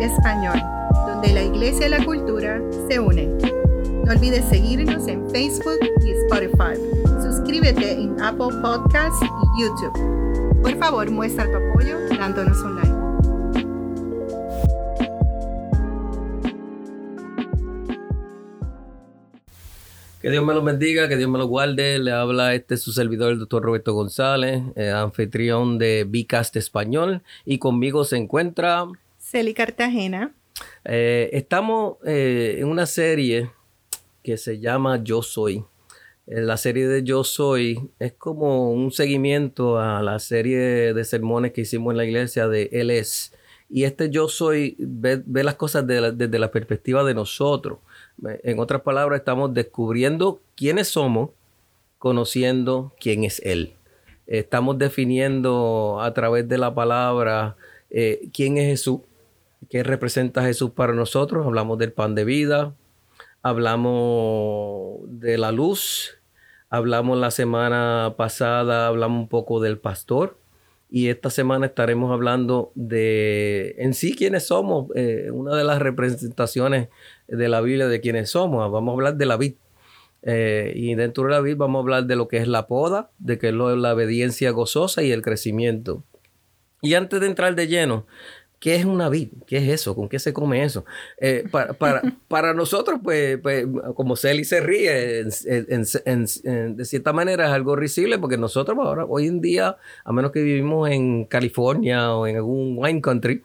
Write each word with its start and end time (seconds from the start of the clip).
Español, 0.00 0.60
donde 1.06 1.32
la 1.32 1.42
iglesia 1.42 1.86
y 1.86 1.90
la 1.90 2.04
cultura 2.04 2.60
se 2.88 3.00
unen. 3.00 3.38
No 4.04 4.12
olvides 4.12 4.44
seguirnos 4.44 5.08
en 5.08 5.28
Facebook 5.30 5.78
y 6.04 6.10
Spotify. 6.10 6.78
Suscríbete 7.22 7.92
en 7.92 8.20
Apple 8.20 8.54
Podcasts 8.60 9.18
y 9.24 9.62
YouTube. 9.62 10.60
Por 10.60 10.78
favor, 10.78 11.10
muestra 11.10 11.50
tu 11.50 11.56
apoyo 11.56 11.96
dándonos 12.18 12.58
un 12.58 12.76
like. 12.76 12.96
Que 20.20 20.30
Dios 20.30 20.44
me 20.44 20.52
lo 20.52 20.62
bendiga, 20.62 21.08
que 21.08 21.16
Dios 21.16 21.30
me 21.30 21.38
lo 21.38 21.46
guarde. 21.46 21.98
Le 21.98 22.12
habla 22.12 22.54
este 22.54 22.76
su 22.76 22.92
servidor, 22.92 23.32
el 23.32 23.38
doctor 23.38 23.62
Roberto 23.62 23.94
González, 23.94 24.62
eh, 24.76 24.90
anfitrión 24.90 25.78
de 25.78 26.04
Vicast 26.06 26.56
Español. 26.56 27.22
Y 27.46 27.58
conmigo 27.58 28.04
se 28.04 28.18
encuentra... 28.18 28.86
Celi 29.26 29.54
Cartagena. 29.54 30.32
Eh, 30.84 31.30
estamos 31.32 31.96
eh, 32.06 32.58
en 32.60 32.68
una 32.68 32.86
serie 32.86 33.50
que 34.22 34.36
se 34.36 34.60
llama 34.60 35.02
Yo 35.02 35.20
Soy. 35.20 35.64
La 36.26 36.56
serie 36.56 36.86
de 36.86 37.02
Yo 37.02 37.24
Soy 37.24 37.90
es 37.98 38.12
como 38.12 38.70
un 38.70 38.92
seguimiento 38.92 39.80
a 39.80 40.00
la 40.00 40.20
serie 40.20 40.94
de 40.94 41.04
sermones 41.04 41.52
que 41.52 41.62
hicimos 41.62 41.92
en 41.92 41.96
la 41.96 42.04
iglesia 42.04 42.46
de 42.46 42.68
Él 42.70 42.90
es. 42.90 43.32
Y 43.68 43.82
este 43.82 44.10
Yo 44.10 44.28
Soy 44.28 44.76
ve, 44.78 45.24
las 45.26 45.56
cosas 45.56 45.84
desde 45.88 46.38
la 46.38 46.52
perspectiva 46.52 47.02
de 47.02 47.14
nosotros. 47.14 47.78
En 48.44 48.60
otras 48.60 48.82
palabras, 48.82 49.18
estamos 49.18 49.52
descubriendo 49.52 50.40
quiénes 50.54 50.86
somos, 50.86 51.30
conociendo 51.98 52.92
quién 53.00 53.24
es 53.24 53.40
Él. 53.44 53.72
Estamos 54.28 54.78
definiendo 54.78 56.00
a 56.00 56.14
través 56.14 56.48
de 56.48 56.58
la 56.58 56.72
palabra 56.72 57.56
eh, 57.90 58.28
quién 58.32 58.58
es 58.58 58.66
Jesús, 58.66 59.00
qué 59.68 59.82
representa 59.82 60.44
Jesús 60.44 60.70
para 60.70 60.92
nosotros. 60.92 61.46
Hablamos 61.46 61.78
del 61.78 61.92
pan 61.92 62.14
de 62.14 62.24
vida, 62.24 62.74
hablamos 63.42 65.00
de 65.06 65.38
la 65.38 65.52
luz, 65.52 66.18
hablamos 66.70 67.18
la 67.18 67.30
semana 67.30 68.14
pasada, 68.16 68.86
hablamos 68.86 69.22
un 69.22 69.28
poco 69.28 69.60
del 69.60 69.78
pastor 69.78 70.38
y 70.88 71.08
esta 71.08 71.30
semana 71.30 71.66
estaremos 71.66 72.12
hablando 72.12 72.72
de 72.74 73.74
en 73.78 73.92
sí 73.92 74.14
quiénes 74.14 74.46
somos, 74.46 74.86
eh, 74.94 75.30
una 75.32 75.56
de 75.56 75.64
las 75.64 75.80
representaciones 75.80 76.88
de 77.26 77.48
la 77.48 77.60
Biblia 77.60 77.88
de 77.88 78.00
quiénes 78.00 78.30
somos. 78.30 78.70
Vamos 78.70 78.92
a 78.92 78.94
hablar 78.94 79.16
de 79.16 79.26
la 79.26 79.36
vid. 79.36 79.54
Eh, 80.22 80.72
y 80.74 80.94
dentro 80.94 81.24
de 81.24 81.30
la 81.30 81.40
vid 81.40 81.56
vamos 81.56 81.78
a 81.78 81.82
hablar 81.82 82.06
de 82.06 82.16
lo 82.16 82.28
que 82.28 82.38
es 82.38 82.48
la 82.48 82.66
poda, 82.66 83.10
de 83.18 83.38
que 83.38 83.48
es 83.48 83.54
la 83.54 83.94
obediencia 83.94 84.50
gozosa 84.50 85.02
y 85.02 85.12
el 85.12 85.22
crecimiento. 85.22 86.04
Y 86.82 86.94
antes 86.94 87.20
de 87.20 87.26
entrar 87.26 87.54
de 87.56 87.66
lleno, 87.66 88.06
¿Qué 88.58 88.74
es 88.74 88.84
una 88.86 89.08
vid? 89.10 89.28
¿Qué 89.46 89.58
es 89.58 89.68
eso? 89.68 89.94
¿Con 89.94 90.08
qué 90.08 90.18
se 90.18 90.32
come 90.32 90.64
eso? 90.64 90.84
Eh, 91.18 91.44
para, 91.50 91.74
para, 91.74 92.02
para, 92.28 92.54
nosotros, 92.54 93.00
pues, 93.02 93.38
pues 93.38 93.66
como 93.94 94.16
Celi 94.16 94.44
se 94.44 94.60
ríe, 94.60 95.24
de 95.24 96.84
cierta 96.84 97.12
manera 97.12 97.46
es 97.46 97.52
algo 97.52 97.76
risible 97.76 98.18
porque 98.18 98.38
nosotros 98.38 98.78
ahora, 98.78 99.04
hoy 99.04 99.26
en 99.26 99.40
día, 99.40 99.76
a 100.04 100.12
menos 100.12 100.32
que 100.32 100.42
vivimos 100.42 100.90
en 100.90 101.26
California 101.26 102.14
o 102.14 102.26
en 102.26 102.36
algún 102.36 102.76
wine 102.78 103.02
country, 103.02 103.42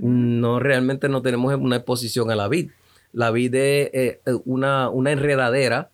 no 0.00 0.60
realmente 0.60 1.08
no 1.08 1.20
tenemos 1.20 1.54
una 1.54 1.76
exposición 1.76 2.30
a 2.30 2.34
la 2.34 2.48
vid. 2.48 2.70
La 3.12 3.30
vid 3.30 3.54
es 3.54 3.90
eh, 3.92 4.20
una, 4.44 4.88
una 4.88 5.12
enredadera 5.12 5.90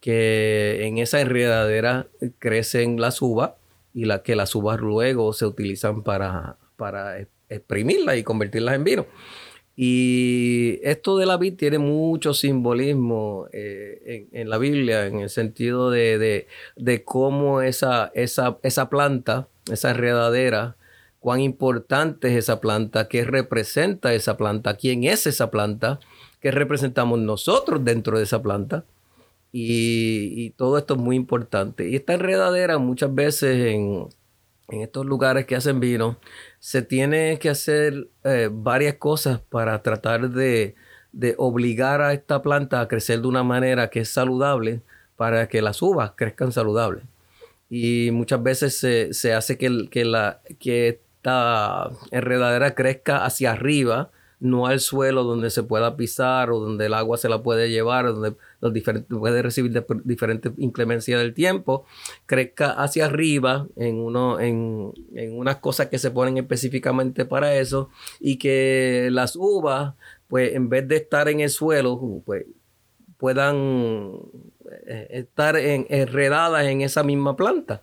que 0.00 0.86
en 0.86 0.98
esa 0.98 1.20
enredadera 1.20 2.08
crecen 2.38 3.00
las 3.00 3.20
uvas 3.22 3.52
y 3.92 4.04
la, 4.04 4.22
que 4.22 4.36
las 4.36 4.54
uvas 4.54 4.78
luego 4.80 5.32
se 5.32 5.46
utilizan 5.46 6.02
para, 6.02 6.58
para 6.76 7.18
exprimirlas 7.48 8.16
y 8.16 8.22
convertirlas 8.22 8.74
en 8.74 8.84
vino. 8.84 9.06
Y 9.76 10.78
esto 10.82 11.18
de 11.18 11.26
la 11.26 11.36
vid 11.36 11.56
tiene 11.56 11.78
mucho 11.78 12.32
simbolismo 12.32 13.48
eh, 13.52 14.28
en, 14.30 14.48
la 14.48 14.58
Biblia, 14.58 15.06
en 15.06 15.18
el 15.18 15.30
sentido 15.30 15.90
de, 15.90 16.46
cómo 17.04 17.60
esa, 17.60 18.12
esa, 18.14 18.58
esa, 18.62 18.88
planta, 18.88 19.48
esa 19.70 19.90
enredadera, 19.90 20.76
cuán 21.18 21.40
importante 21.40 22.28
es 22.28 22.36
esa 22.36 22.60
planta, 22.60 23.08
qué 23.08 23.24
representa 23.24 24.14
esa 24.14 24.36
planta, 24.36 24.76
quién 24.76 25.04
es 25.04 25.26
esa 25.26 25.50
planta, 25.50 25.98
qué 26.40 26.52
representamos 26.52 27.18
nosotros 27.18 27.84
dentro 27.84 28.18
de 28.18 28.24
esa 28.24 28.42
planta. 28.42 28.84
Y, 29.50 30.34
y 30.36 30.50
todo 30.50 30.78
esto 30.78 30.94
es 30.94 31.00
muy 31.00 31.16
importante. 31.16 31.88
Y 31.88 31.96
esta 31.96 32.14
enredadera 32.14 32.78
muchas 32.78 33.14
veces 33.14 33.74
en, 33.74 34.08
en 34.68 34.82
estos 34.82 35.06
lugares 35.06 35.46
que 35.46 35.56
hacen 35.56 35.80
vino, 35.80 36.18
se 36.58 36.82
tiene 36.82 37.38
que 37.38 37.50
hacer 37.50 38.08
eh, 38.24 38.48
varias 38.50 38.94
cosas 38.96 39.40
para 39.40 39.82
tratar 39.82 40.30
de, 40.30 40.74
obligar 41.36 42.00
a 42.00 42.12
esta 42.12 42.42
planta 42.42 42.80
a 42.80 42.88
crecer 42.88 43.20
de 43.20 43.28
una 43.28 43.44
manera 43.44 43.88
que 43.88 44.00
es 44.00 44.08
saludable 44.08 44.82
para 45.16 45.48
que 45.48 45.62
las 45.62 45.80
uvas 45.80 46.12
crezcan 46.16 46.52
saludables. 46.52 47.04
Y 47.70 48.10
muchas 48.12 48.42
veces 48.42 48.78
se, 48.78 49.32
hace 49.32 49.56
que, 49.58 49.88
que, 49.90 50.04
la, 50.04 50.40
que 50.58 50.88
esta 50.88 51.90
enredadera 52.10 52.74
crezca 52.74 53.24
hacia 53.24 53.52
arriba 53.52 54.10
no 54.44 54.66
al 54.66 54.78
suelo 54.78 55.24
donde 55.24 55.48
se 55.48 55.62
pueda 55.62 55.96
pisar 55.96 56.50
o 56.50 56.60
donde 56.60 56.84
el 56.84 56.92
agua 56.92 57.16
se 57.16 57.30
la 57.30 57.42
puede 57.42 57.70
llevar, 57.70 58.04
donde 58.04 58.36
los 58.60 58.74
diferentes, 58.74 59.08
puede 59.18 59.40
recibir 59.40 59.72
diferentes 60.04 60.52
inclemencias 60.58 61.18
del 61.18 61.32
tiempo, 61.32 61.86
crezca 62.26 62.72
hacia 62.72 63.06
arriba 63.06 63.66
en, 63.76 63.96
uno, 63.98 64.38
en, 64.38 64.92
unas 65.32 65.56
cosas 65.56 65.88
que 65.88 65.98
se 65.98 66.10
ponen 66.10 66.36
específicamente 66.36 67.24
para 67.24 67.56
eso 67.56 67.88
y 68.20 68.36
que 68.36 69.08
las 69.10 69.34
uvas, 69.34 69.94
pues 70.28 70.54
en 70.54 70.68
vez 70.68 70.86
de 70.88 70.96
estar 70.96 71.30
en 71.30 71.40
el 71.40 71.48
suelo, 71.48 72.22
pues 72.26 72.44
puedan 73.16 74.20
eh, 74.86 75.06
estar 75.08 75.56
enredadas 75.56 76.66
en 76.66 76.82
esa 76.82 77.02
misma 77.02 77.34
planta 77.34 77.80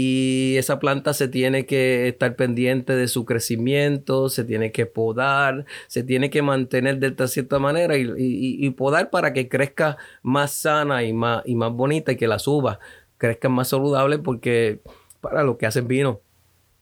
y 0.00 0.56
esa 0.58 0.78
planta 0.78 1.12
se 1.12 1.26
tiene 1.26 1.66
que 1.66 2.06
estar 2.06 2.36
pendiente 2.36 2.94
de 2.94 3.08
su 3.08 3.24
crecimiento, 3.24 4.28
se 4.28 4.44
tiene 4.44 4.70
que 4.70 4.86
podar, 4.86 5.66
se 5.88 6.04
tiene 6.04 6.30
que 6.30 6.40
mantener 6.40 7.00
de 7.00 7.26
cierta 7.26 7.58
manera 7.58 7.96
y, 7.96 8.70
podar 8.76 9.10
para 9.10 9.32
que 9.32 9.48
crezca 9.48 9.96
más 10.22 10.52
sana 10.52 11.02
y 11.02 11.12
más, 11.12 11.42
y 11.46 11.56
más 11.56 11.72
bonita 11.72 12.12
y 12.12 12.16
que 12.16 12.28
las 12.28 12.46
uvas 12.46 12.78
crezcan 13.16 13.50
más 13.50 13.70
saludables 13.70 14.20
porque 14.20 14.78
para 15.20 15.42
lo 15.42 15.58
que 15.58 15.66
hacen 15.66 15.88
vino, 15.88 16.20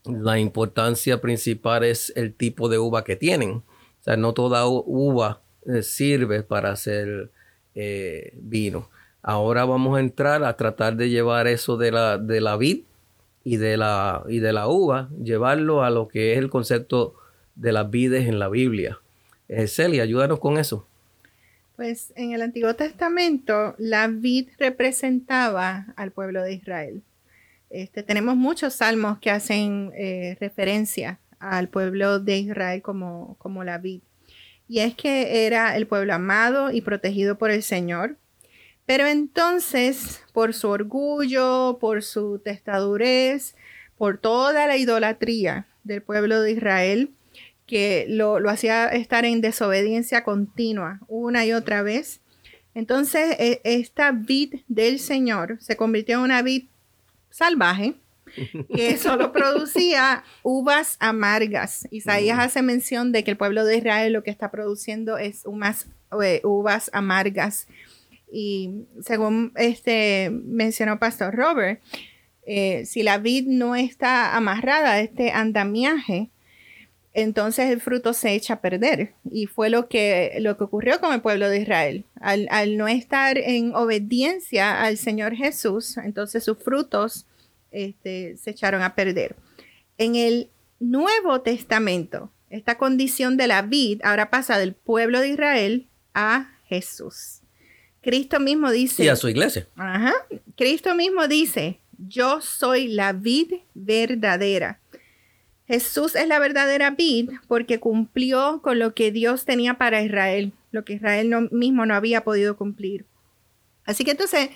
la 0.05 0.39
importancia 0.39 1.19
principal 1.23 1.85
es 1.85 2.13
el 2.17 2.35
tipo 2.35 2.69
de 2.69 2.77
uva 2.77 3.03
que 3.03 3.17
tienen. 3.17 3.51
O 3.51 3.65
sea, 4.01 4.19
no 4.19 4.35
toda 4.35 4.67
uva 4.69 5.41
eh, 5.65 5.83
sirve 5.83 6.43
para 6.43 6.73
hacer 6.73 7.31
eh, 7.75 8.35
vino. 8.37 8.91
Ahora 9.23 9.65
vamos 9.65 9.97
a 9.97 10.01
entrar 10.01 10.45
a 10.45 10.55
tratar 10.59 10.97
de 10.97 11.09
llevar 11.09 11.47
eso 11.47 11.79
de 11.79 11.93
la, 11.93 12.19
de 12.19 12.43
la 12.43 12.59
vid 12.59 12.83
y 13.47 13.59
de 13.59 13.77
la, 13.77 14.25
y 14.29 14.41
de 14.41 14.53
la 14.53 14.67
uva, 14.67 15.09
llevarlo 15.23 15.85
a 15.85 15.91
lo 15.91 16.09
que 16.09 16.33
es 16.33 16.39
el 16.39 16.51
concepto 16.51 17.15
de 17.55 17.71
las 17.71 17.89
vides 17.89 18.27
en 18.27 18.41
la 18.41 18.49
Biblia. 18.49 18.99
Eh, 19.47 19.69
Celia, 19.69 20.03
ayúdanos 20.03 20.41
con 20.41 20.59
eso. 20.59 20.85
Pues 21.77 22.13
en 22.17 22.33
el 22.33 22.43
Antiguo 22.43 22.75
Testamento 22.75 23.77
la 23.79 24.09
vid 24.09 24.49
representaba 24.59 25.87
al 25.95 26.11
pueblo 26.11 26.43
de 26.43 26.55
Israel. 26.55 27.03
Este, 27.71 28.03
tenemos 28.03 28.35
muchos 28.35 28.75
salmos 28.75 29.19
que 29.21 29.31
hacen 29.31 29.93
eh, 29.95 30.37
referencia 30.41 31.21
al 31.39 31.69
pueblo 31.69 32.19
de 32.19 32.39
Israel 32.39 32.83
como, 32.83 33.37
como 33.39 33.63
la 33.63 33.79
vid. 33.79 34.01
Y 34.67 34.81
es 34.81 34.97
que 34.97 35.47
era 35.47 35.77
el 35.77 35.87
pueblo 35.87 36.13
amado 36.15 36.73
y 36.73 36.81
protegido 36.81 37.39
por 37.39 37.53
el 37.53 37.63
Señor, 37.63 38.17
pero 38.87 39.07
entonces, 39.07 40.23
por 40.33 40.55
su 40.55 40.69
orgullo, 40.69 41.79
por 41.81 42.03
su 42.03 42.39
testadurez, 42.39 43.57
por 43.99 44.19
toda 44.19 44.67
la 44.67 44.77
idolatría 44.77 45.67
del 45.83 46.03
pueblo 46.03 46.41
de 46.41 46.53
Israel, 46.53 47.11
que 47.67 48.07
lo, 48.09 48.39
hacía 48.49 48.87
estar 48.89 49.25
en 49.25 49.41
desobediencia 49.41 50.23
continua 50.23 51.01
una 51.09 51.45
y 51.45 51.53
otra 51.53 51.83
vez, 51.83 52.21
entonces 52.75 53.35
e, 53.41 53.61
esta 53.65 54.13
vid 54.13 54.61
del 54.69 55.01
Señor 55.01 55.59
se 55.61 55.77
convirtió 55.77 56.19
en 56.19 56.23
una 56.23 56.43
vid 56.43 56.67
salvaje 57.31 57.95
que 58.73 58.97
solo 58.99 59.33
producía 59.33 60.23
uvas 60.43 60.97
amargas. 61.01 61.89
Isaías 61.91 62.39
hace 62.39 62.63
mención 62.63 63.13
de 63.13 63.25
que 63.25 63.33
el 63.33 63.37
pueblo 63.37 63.65
de 63.65 63.79
Israel 63.79 64.13
lo 64.13 64.23
que 64.23 64.31
está 64.31 64.51
produciendo 64.51 65.19
es 65.19 65.45
eh, 66.23 66.41
uvas 66.45 66.91
amargas. 66.93 67.67
Y 68.31 68.87
según 69.03 69.53
este 69.57 70.31
mencionó 70.31 70.99
Pastor 70.99 71.35
Robert, 71.35 71.81
eh, 72.47 72.85
si 72.87 73.03
la 73.03 73.19
vid 73.19 73.47
no 73.47 73.75
está 73.75 74.37
amarrada 74.37 74.93
a 74.93 75.01
este 75.01 75.31
andamiaje, 75.31 76.31
entonces 77.17 77.71
el 77.71 77.81
fruto 77.81 78.13
se 78.13 78.35
echa 78.35 78.55
a 78.55 78.61
perder. 78.61 79.15
Y 79.31 79.47
fue 79.47 79.71
lo 79.71 79.89
que, 79.89 80.37
lo 80.41 80.57
que 80.57 80.65
ocurrió 80.65 81.01
con 81.01 81.15
el 81.15 81.23
pueblo 81.23 81.49
de 81.49 81.61
Israel. 81.61 82.05
Al, 82.21 82.77
no 82.77 82.89
estar 82.89 83.39
en 83.39 83.75
obediencia 83.75 84.83
al 84.83 84.99
Señor 84.99 85.35
Jesús, 85.35 85.97
entonces 85.97 86.45
sus 86.45 86.59
frutos 86.59 87.27
este, 87.73 88.37
se 88.37 88.51
echaron 88.51 88.83
a 88.83 88.95
perder. 88.95 89.35
En 89.97 90.15
el 90.15 90.51
Nuevo 90.79 91.41
Testamento, 91.41 92.31
esta 92.51 92.77
condición 92.77 93.39
de 93.39 93.47
la 93.47 93.63
vid 93.63 94.03
ahora 94.05 94.29
pasa 94.29 94.59
del 94.59 94.75
pueblo 94.75 95.21
de 95.21 95.31
Israel 95.31 95.87
a 96.13 96.51
Jesús. 96.69 97.41
Cristo 98.07 98.39
mismo 98.39 98.71
dice... 98.71 99.03
Y 99.05 99.09
a 99.09 99.17
su 99.17 99.29
iglesia. 99.29 99.67
Ajá. 99.75 100.15
Cristo 100.57 100.95
mismo 100.95 101.27
dice, 101.27 101.81
yo 101.99 102.41
soy 102.41 102.87
la 102.87 103.13
vid 103.13 103.55
verdadera. 103.75 104.79
Jesús 105.67 106.15
es 106.15 106.29
la 106.29 106.39
verdadera 106.39 106.91
vid 106.93 107.31
porque 107.49 107.81
cumplió 107.81 108.63
con 108.63 108.79
lo 108.79 108.95
que 108.95 109.11
Dios 109.11 109.45
tenía 109.45 109.75
para 109.75 110.03
Israel, 110.03 110.53
lo 110.71 110.85
que 110.85 110.93
Israel 110.93 111.49
mismo 111.51 111.85
no 111.85 111.97
había 111.97 112.23
podido 112.23 112.57
cumplir. 112.57 113.07
Así 113.85 114.05
que 114.05 114.13
entonces 114.13 114.51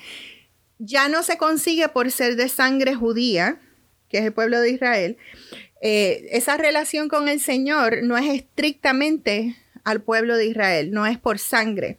ya 0.78 1.08
no 1.08 1.24
se 1.24 1.36
consigue 1.36 1.88
por 1.88 2.12
ser 2.12 2.36
de 2.36 2.48
sangre 2.48 2.94
judía, 2.94 3.60
que 4.08 4.18
es 4.18 4.24
el 4.26 4.32
pueblo 4.32 4.60
de 4.60 4.70
Israel. 4.70 5.16
Eh, 5.82 6.28
esa 6.30 6.56
relación 6.56 7.08
con 7.08 7.26
el 7.26 7.40
Señor 7.40 8.04
no 8.04 8.16
es 8.16 8.32
estrictamente 8.32 9.56
al 9.82 10.02
pueblo 10.02 10.36
de 10.36 10.46
Israel, 10.46 10.92
no 10.92 11.04
es 11.04 11.18
por 11.18 11.40
sangre. 11.40 11.98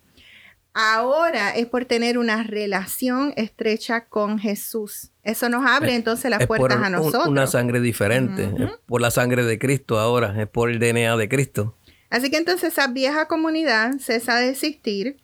Ahora 0.74 1.52
es 1.52 1.68
por 1.68 1.84
tener 1.84 2.18
una 2.18 2.44
relación 2.44 3.34
estrecha 3.36 4.06
con 4.06 4.40
Jesús. 4.40 5.12
Eso 5.22 5.50
nos 5.50 5.66
abre 5.70 5.96
entonces 5.96 6.32
las 6.32 6.48
puertas 6.48 6.82
a 6.82 6.90
nosotros. 6.90 7.28
una 7.28 7.46
sangre 7.46 7.82
diferente, 7.82 8.50
es 8.58 8.72
por 8.86 9.02
la 9.02 9.12
sangre 9.12 9.44
de 9.44 9.60
Cristo 9.60 10.00
ahora, 10.00 10.42
es 10.42 10.48
por 10.48 10.70
el 10.70 10.80
DNA 10.80 11.18
de 11.18 11.28
Cristo. 11.28 11.76
Así 12.10 12.32
que 12.32 12.38
entonces 12.38 12.72
esa 12.72 12.88
vieja 12.88 13.28
comunidad 13.28 13.98
cesa 14.00 14.38
de 14.38 14.50
existir 14.50 15.18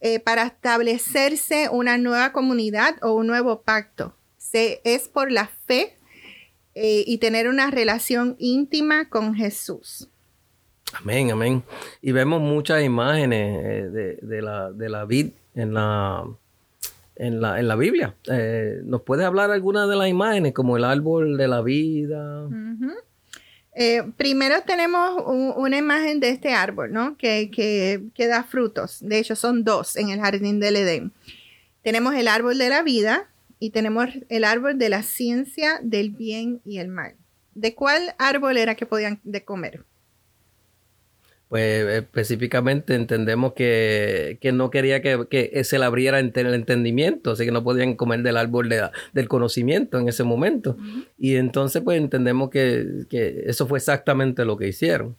eh, 0.00 0.20
para 0.20 0.44
establecerse 0.44 1.68
una 1.70 1.96
nueva 1.96 2.32
comunidad 2.32 2.96
o 3.02 3.12
un 3.12 3.26
nuevo 3.26 3.62
pacto. 3.62 4.14
Se, 4.36 4.82
es 4.84 5.08
por 5.08 5.32
la 5.32 5.50
fe 5.66 5.96
eh, 6.74 7.04
y 7.06 7.18
tener 7.18 7.48
una 7.48 7.70
relación 7.70 8.36
íntima 8.38 9.08
con 9.08 9.34
Jesús. 9.34 10.09
Amén, 10.94 11.30
amén. 11.30 11.62
Y 12.02 12.12
vemos 12.12 12.40
muchas 12.40 12.82
imágenes 12.82 13.64
eh, 13.64 14.18
de, 14.22 14.42
la, 14.42 14.72
de 14.72 14.88
la 14.88 15.04
vid 15.04 15.30
en 15.54 15.74
la, 15.74 16.24
Biblia. 17.76 18.14
Eh, 18.30 18.80
¿Nos 18.84 19.02
puedes 19.02 19.24
hablar 19.24 19.50
alguna 19.50 19.86
de 19.86 19.96
las 19.96 20.08
imágenes, 20.08 20.52
como 20.52 20.76
el 20.76 20.84
árbol 20.84 21.36
de 21.36 21.48
la 21.48 21.62
vida? 21.62 22.48
Eh, 23.74 24.02
primero 24.16 24.56
tenemos 24.66 25.22
una 25.26 25.78
imagen 25.78 26.20
de 26.20 26.30
este 26.30 26.52
árbol, 26.52 26.92
¿no? 26.92 27.16
Que, 27.16 27.50
que, 27.50 28.26
da 28.26 28.42
frutos. 28.44 28.98
De 29.00 29.18
hecho, 29.18 29.36
son 29.36 29.64
dos 29.64 29.96
en 29.96 30.10
el 30.10 30.20
jardín 30.20 30.60
del 30.60 30.76
Edén. 30.76 31.12
Tenemos 31.82 32.14
el 32.14 32.28
árbol 32.28 32.58
de 32.58 32.68
la 32.68 32.82
vida 32.82 33.30
y 33.58 33.70
tenemos 33.70 34.08
el 34.28 34.44
árbol 34.44 34.76
de 34.78 34.88
la 34.88 35.02
ciencia 35.02 35.78
del 35.82 36.10
bien 36.10 36.60
y 36.64 36.78
el 36.78 36.88
mal. 36.88 37.14
¿De 37.54 37.74
cuál 37.74 38.14
árbol 38.18 38.56
era 38.56 38.74
que 38.74 38.86
podían 38.86 39.20
de 39.24 39.44
comer? 39.44 39.84
Pues 41.50 41.84
específicamente 41.88 42.94
entendemos 42.94 43.54
que, 43.54 44.38
no 44.54 44.70
quería 44.70 45.02
que, 45.02 45.60
se 45.64 45.80
le 45.80 45.84
abriera 45.84 46.20
el 46.20 46.54
entendimiento, 46.54 47.32
así 47.32 47.44
que 47.44 47.50
no 47.50 47.64
podían 47.64 47.96
comer 47.96 48.22
del 48.22 48.36
árbol 48.36 48.68
del 48.68 49.28
conocimiento 49.28 49.98
en 49.98 50.08
ese 50.08 50.22
momento. 50.22 50.76
Y 51.18 51.34
entonces 51.34 51.82
pues 51.82 52.00
entendemos 52.00 52.50
que, 52.50 53.04
eso 53.46 53.66
fue 53.66 53.78
exactamente 53.78 54.44
lo 54.44 54.56
que 54.56 54.68
hicieron. 54.68 55.16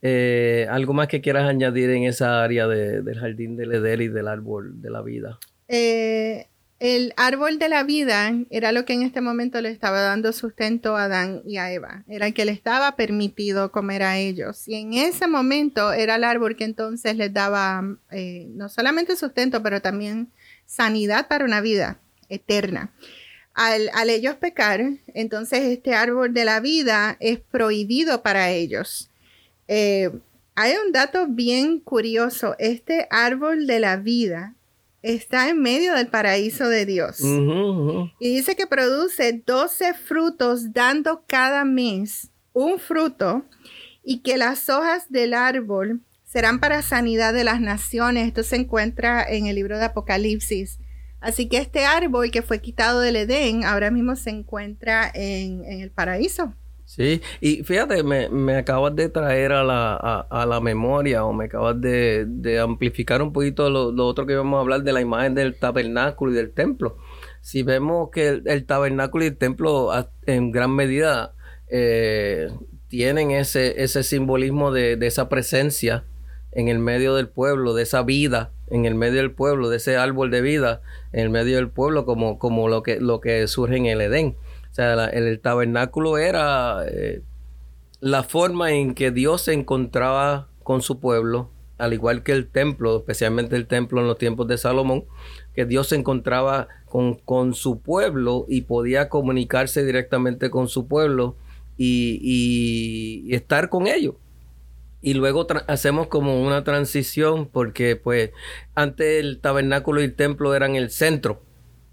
Eh, 0.00 0.68
¿Algo 0.70 0.92
más 0.92 1.08
que 1.08 1.20
quieras 1.20 1.48
añadir 1.48 1.90
en 1.90 2.04
esa 2.04 2.44
área 2.44 2.68
del 2.68 3.18
jardín 3.18 3.56
del 3.56 3.72
Edel 3.72 4.02
y 4.02 4.08
del 4.08 4.28
árbol 4.28 4.80
de 4.80 4.90
la 4.90 5.02
vida? 5.02 5.40
Eh, 5.66 6.46
el 6.84 7.14
árbol 7.16 7.58
de 7.58 7.70
la 7.70 7.82
vida 7.82 8.34
era 8.50 8.70
lo 8.70 8.84
que 8.84 8.92
en 8.92 9.00
este 9.00 9.22
momento 9.22 9.58
le 9.62 9.70
estaba 9.70 10.02
dando 10.02 10.34
sustento 10.34 10.98
a 10.98 11.04
Adán 11.04 11.40
y 11.46 11.56
a 11.56 11.72
Eva. 11.72 12.04
Era 12.08 12.26
el 12.26 12.34
que 12.34 12.44
le 12.44 12.52
estaba 12.52 12.94
permitido 12.94 13.72
comer 13.72 14.02
a 14.02 14.18
ellos. 14.18 14.68
Y 14.68 14.74
en 14.74 14.92
ese 14.92 15.26
momento 15.26 15.94
era 15.94 16.16
el 16.16 16.24
árbol 16.24 16.56
que 16.56 16.64
entonces 16.64 17.16
les 17.16 17.32
daba 17.32 17.82
eh, 18.10 18.48
no 18.50 18.68
solamente 18.68 19.16
sustento, 19.16 19.62
pero 19.62 19.80
también 19.80 20.30
sanidad 20.66 21.26
para 21.26 21.46
una 21.46 21.62
vida 21.62 22.00
eterna. 22.28 22.92
Al, 23.54 23.88
ellos 24.10 24.34
pecar, 24.34 24.82
entonces 25.14 25.60
este 25.60 25.94
árbol 25.94 26.34
de 26.34 26.44
la 26.44 26.60
vida 26.60 27.16
es 27.18 27.40
prohibido 27.40 28.22
para 28.22 28.50
ellos. 28.50 29.08
Eh, 29.68 30.10
hay 30.54 30.74
un 30.84 30.92
dato 30.92 31.28
bien 31.28 31.80
curioso. 31.80 32.56
Este 32.58 33.06
árbol 33.08 33.66
de 33.66 33.80
la 33.80 33.96
vida 33.96 34.54
está 35.04 35.50
en 35.50 35.60
medio 35.60 35.94
del 35.94 36.08
paraíso 36.08 36.66
de 36.68 36.86
Dios. 36.86 37.20
Y 37.20 38.34
dice 38.34 38.56
que 38.56 38.66
produce 38.66 39.42
12 39.44 39.92
frutos 39.92 40.72
dando 40.72 41.24
cada 41.26 41.66
mes 41.66 42.30
un 42.54 42.78
fruto 42.78 43.44
y 44.02 44.22
que 44.22 44.38
las 44.38 44.70
hojas 44.70 45.10
del 45.10 45.34
árbol 45.34 46.00
serán 46.24 46.58
para 46.58 46.80
sanidad 46.80 47.34
de 47.34 47.44
las 47.44 47.60
naciones. 47.60 48.26
Esto 48.26 48.42
se 48.42 48.56
encuentra 48.56 49.22
en 49.22 49.46
el 49.46 49.56
libro 49.56 49.78
de 49.78 49.84
Apocalipsis. 49.84 50.78
Así 51.20 51.48
que 51.48 51.58
este 51.58 51.84
árbol 51.84 52.30
que 52.30 52.42
fue 52.42 52.62
quitado 52.62 53.00
del 53.00 53.16
Edén 53.16 53.64
ahora 53.64 53.90
mismo 53.90 54.16
se 54.16 54.30
encuentra 54.30 55.10
en, 55.14 55.64
en 55.64 55.80
el 55.80 55.90
paraíso. 55.90 56.54
Sí, 56.96 57.20
y 57.40 57.64
fíjate, 57.64 58.04
me, 58.04 58.28
me 58.28 58.56
acabas 58.56 58.94
de 58.94 59.08
traer 59.08 59.50
a 59.50 59.64
la, 59.64 59.96
a, 59.96 60.46
la 60.46 60.60
memoria 60.60 61.24
o 61.24 61.32
me 61.32 61.46
acabas 61.46 61.80
de, 61.80 62.60
amplificar 62.62 63.20
un 63.20 63.32
poquito 63.32 63.68
lo, 63.68 64.06
otro 64.06 64.26
que 64.26 64.34
íbamos 64.34 64.58
a 64.58 64.60
hablar 64.60 64.84
de 64.84 64.92
la 64.92 65.00
imagen 65.00 65.34
del 65.34 65.58
tabernáculo 65.58 66.30
y 66.30 66.36
del 66.36 66.52
templo. 66.52 66.96
Si 67.40 67.64
vemos 67.64 68.10
que 68.12 68.40
el, 68.44 68.64
tabernáculo 68.64 69.24
y 69.24 69.28
el 69.28 69.36
templo 69.36 69.90
en 70.26 70.52
gran 70.52 70.70
medida 70.70 71.34
eh, 71.66 72.50
tienen 72.86 73.32
ese, 73.32 73.82
ese 73.82 74.04
simbolismo 74.04 74.70
de, 74.70 74.94
de 74.94 75.08
esa 75.08 75.28
presencia 75.28 76.04
en 76.52 76.68
el 76.68 76.78
medio 76.78 77.16
del 77.16 77.26
pueblo, 77.26 77.74
de 77.74 77.82
esa 77.82 78.04
vida 78.04 78.52
en 78.68 78.84
el 78.84 78.94
medio 78.94 79.18
del 79.18 79.32
pueblo, 79.32 79.68
de 79.68 79.76
ese 79.76 79.96
árbol 79.96 80.30
de 80.30 80.40
vida 80.40 80.80
en 81.12 81.20
el 81.20 81.30
medio 81.30 81.56
del 81.56 81.70
pueblo, 81.70 82.04
como, 82.04 82.38
como 82.38 82.68
lo, 82.68 82.82
que, 82.82 83.00
lo 83.00 83.20
que 83.20 83.46
surge 83.46 83.76
en 83.76 83.86
el 83.86 84.00
Edén. 84.00 84.36
O 84.74 84.76
sea, 84.76 85.04
el, 85.04 85.38
tabernáculo 85.38 86.18
era 86.18 86.84
eh, 86.88 87.22
la 88.00 88.24
forma 88.24 88.72
en 88.72 88.94
que 88.94 89.12
Dios 89.12 89.42
se 89.42 89.52
encontraba 89.52 90.48
con 90.64 90.82
su 90.82 90.98
pueblo, 90.98 91.52
al 91.78 91.92
igual 91.92 92.24
que 92.24 92.32
el 92.32 92.48
templo, 92.48 92.96
especialmente 92.96 93.54
el 93.54 93.68
templo 93.68 94.00
en 94.00 94.08
los 94.08 94.18
tiempos 94.18 94.48
de 94.48 94.58
Salomón, 94.58 95.04
que 95.54 95.64
Dios 95.64 95.90
se 95.90 95.94
encontraba 95.94 96.66
con, 96.86 97.54
su 97.54 97.82
pueblo 97.82 98.46
y 98.48 98.62
podía 98.62 99.08
comunicarse 99.08 99.84
directamente 99.84 100.50
con 100.50 100.66
su 100.66 100.88
pueblo 100.88 101.36
y, 101.76 103.32
estar 103.32 103.68
con 103.68 103.86
ellos. 103.86 104.16
Y 105.00 105.14
luego 105.14 105.46
hacemos 105.68 106.08
como 106.08 106.42
una 106.42 106.64
transición 106.64 107.46
porque 107.46 107.94
pues 107.94 108.32
antes 108.74 109.22
el 109.22 109.38
tabernáculo 109.38 110.00
y 110.00 110.06
el 110.06 110.16
templo 110.16 110.52
eran 110.52 110.74
el 110.74 110.90
centro 110.90 111.42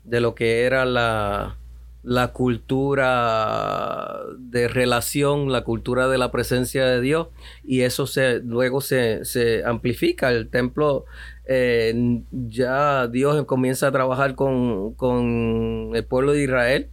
de 0.04 0.20
lo 0.20 0.34
que 0.34 0.64
era 0.64 0.84
la, 0.86 1.60
la 2.04 2.30
cultura 2.34 4.20
de 4.40 4.68
relación, 4.68 5.52
la 5.52 5.64
cultura 5.64 6.08
de 6.08 6.18
la 6.18 6.32
presencia 6.32 6.86
de 6.86 7.02
Dios, 7.02 7.28
y 7.64 7.82
eso 7.82 8.08
se, 8.08 8.40
luego 8.40 8.82
se, 8.82 9.64
amplifica. 9.66 10.30
El 10.32 10.50
templo, 10.50 11.06
eh, 11.46 12.22
ya 12.32 13.08
Dios 13.08 13.46
comienza 13.46 13.88
a 13.88 13.92
trabajar 13.92 14.36
con, 14.36 14.94
con, 14.94 15.92
el 15.94 16.04
pueblo 16.06 16.34
de 16.34 16.44
Israel 16.44 16.90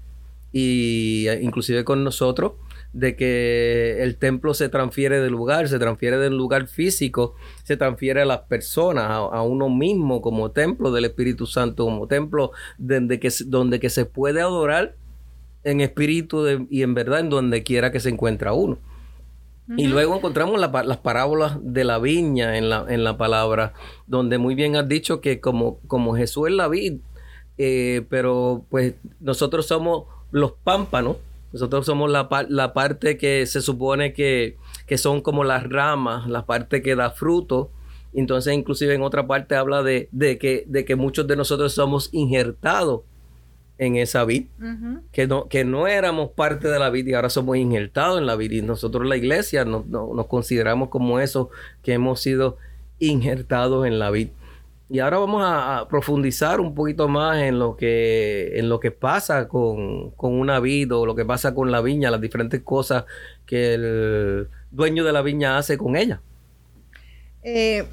y 0.53 1.27
e 1.29 1.43
inclusive 1.43 1.85
con 1.85 2.05
nosotros, 2.05 2.53
de 2.92 3.16
que 3.16 4.02
el 4.02 4.16
templo 4.16 4.54
se 4.54 4.68
transfiere 4.68 5.21
del 5.21 5.33
lugar, 5.33 5.68
se 5.68 5.78
transfiere 5.78 6.18
del 6.18 6.37
lugar 6.37 6.66
físico, 6.68 7.35
se 7.62 7.76
transfiere 7.76 8.23
a 8.23 8.25
las 8.25 8.40
personas, 8.40 9.07
a, 9.09 9.42
uno 9.42 9.68
mismo 9.68 10.21
como 10.23 10.50
templo 10.50 10.90
del 10.90 11.04
Espíritu 11.04 11.47
Santo, 11.47 11.85
como 11.85 12.07
templo 12.07 12.52
donde 12.78 13.21
que, 13.21 13.30
donde 13.47 13.80
que 13.80 13.90
se 13.90 14.07
puede 14.07 14.40
adorar 14.40 14.95
en 15.64 15.80
espíritu 15.80 16.66
y 16.71 16.83
en 16.83 16.95
verdad 16.95 17.21
en 17.21 17.30
donde 17.30 17.62
quiera 17.62 17.92
que 17.92 18.00
se 18.00 18.09
encuentra 18.09 18.52
uno. 18.52 18.78
Y 19.76 19.87
luego 19.87 20.16
encontramos 20.16 20.59
las 20.59 20.97
parábolas 20.97 21.59
de 21.61 21.85
la 21.85 21.99
viña 21.99 22.57
en 22.57 22.71
la, 22.71 22.87
en 22.88 23.04
la 23.04 23.18
palabra, 23.18 23.75
donde 24.07 24.38
muy 24.38 24.54
bien 24.54 24.76
has 24.76 24.88
dicho 24.88 25.21
que 25.21 25.40
como, 25.40 25.78
como 25.87 26.16
Jesús 26.16 26.49
es 26.49 26.54
la 26.54 26.68
vid, 26.68 27.00
eh, 27.59 28.07
pero 28.09 28.64
pues 28.71 28.95
nosotros 29.21 29.66
somos 29.66 30.04
los 30.30 30.52
pámpanos, 30.52 31.16
nosotros 31.52 31.87
somos 31.87 32.11
la, 32.11 32.28
la 32.49 32.73
parte 32.75 33.17
que 33.17 33.47
se 33.47 33.61
supone 33.61 34.12
que, 34.12 34.57
que, 34.87 34.99
son 34.99 35.23
como 35.23 35.45
las 35.45 35.69
ramas, 35.69 36.28
la 36.28 36.45
parte 36.45 36.83
que 36.83 36.95
da 36.95 37.11
fruto. 37.11 37.71
Entonces 38.12 38.55
inclusive 38.55 38.95
en 38.95 39.02
otra 39.02 39.26
parte 39.26 39.55
habla 39.55 39.83
de, 39.83 40.09
de, 40.12 40.38
que, 40.38 40.64
de 40.67 40.85
que 40.85 40.97
muchos 40.97 41.26
de 41.26 41.37
nosotros 41.37 41.73
somos 41.73 42.11
injertados 42.12 43.02
en 43.78 43.97
esa 43.97 44.25
vid, 44.25 44.47
que, 45.12 45.28
no, 45.28 45.49
que 45.49 45.64
no 45.64 45.87
éramos 45.87 46.31
parte 46.31 46.69
de 46.69 46.78
la 46.81 46.90
vid 46.90 47.07
y 47.07 47.14
ahora 47.14 47.31
somos 47.31 47.57
injertados 47.57 48.19
en 48.19 48.26
la 48.26 48.35
vid. 48.35 48.50
Y 48.50 48.62
nosotros 48.62 49.07
la 49.07 49.17
iglesia 49.17 49.64
nos 49.64 50.26
consideramos 50.26 50.88
como 50.88 51.21
eso 51.21 51.50
que 51.83 51.93
hemos 51.93 52.21
sido 52.21 52.57
injertados 52.99 53.87
en 53.87 53.99
la 53.99 54.11
vid. 54.11 54.28
Y 54.90 55.00
ahora 55.00 55.18
vamos 55.18 55.42
a, 55.45 55.87
profundizar 55.88 56.61
un 56.61 56.75
poquito 56.75 57.09
más 57.09 57.42
en 57.42 57.59
lo 57.59 57.76
que, 57.76 58.59
en 58.59 58.71
lo 58.71 58.80
que 58.80 58.90
pasa 58.90 59.47
con, 59.47 60.12
con, 60.12 60.33
una 60.33 60.61
vid 60.61 60.95
o 60.95 61.04
lo 61.04 61.14
que 61.14 61.26
pasa 61.26 61.54
con 61.54 61.71
la 61.71 61.83
viña, 61.83 62.11
las 62.11 62.23
diferentes 62.23 62.62
cosas 62.62 63.04
que 63.45 63.75
el, 63.75 64.49
dueño 64.71 65.04
de 65.04 65.12
la 65.12 65.21
viña 65.21 65.59
hace 65.59 65.76
con 65.76 65.95
ella. 65.95 66.23
Eh, 67.42 67.87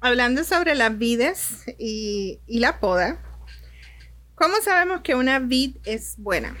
hablando 0.00 0.44
sobre 0.44 0.74
las 0.74 0.96
vides 0.98 1.64
y, 1.78 2.40
y 2.46 2.60
la 2.60 2.80
poda, 2.80 3.18
¿cómo 4.34 4.56
sabemos 4.62 5.00
que 5.00 5.14
una 5.14 5.38
vid 5.38 5.76
es 5.84 6.16
buena? 6.18 6.54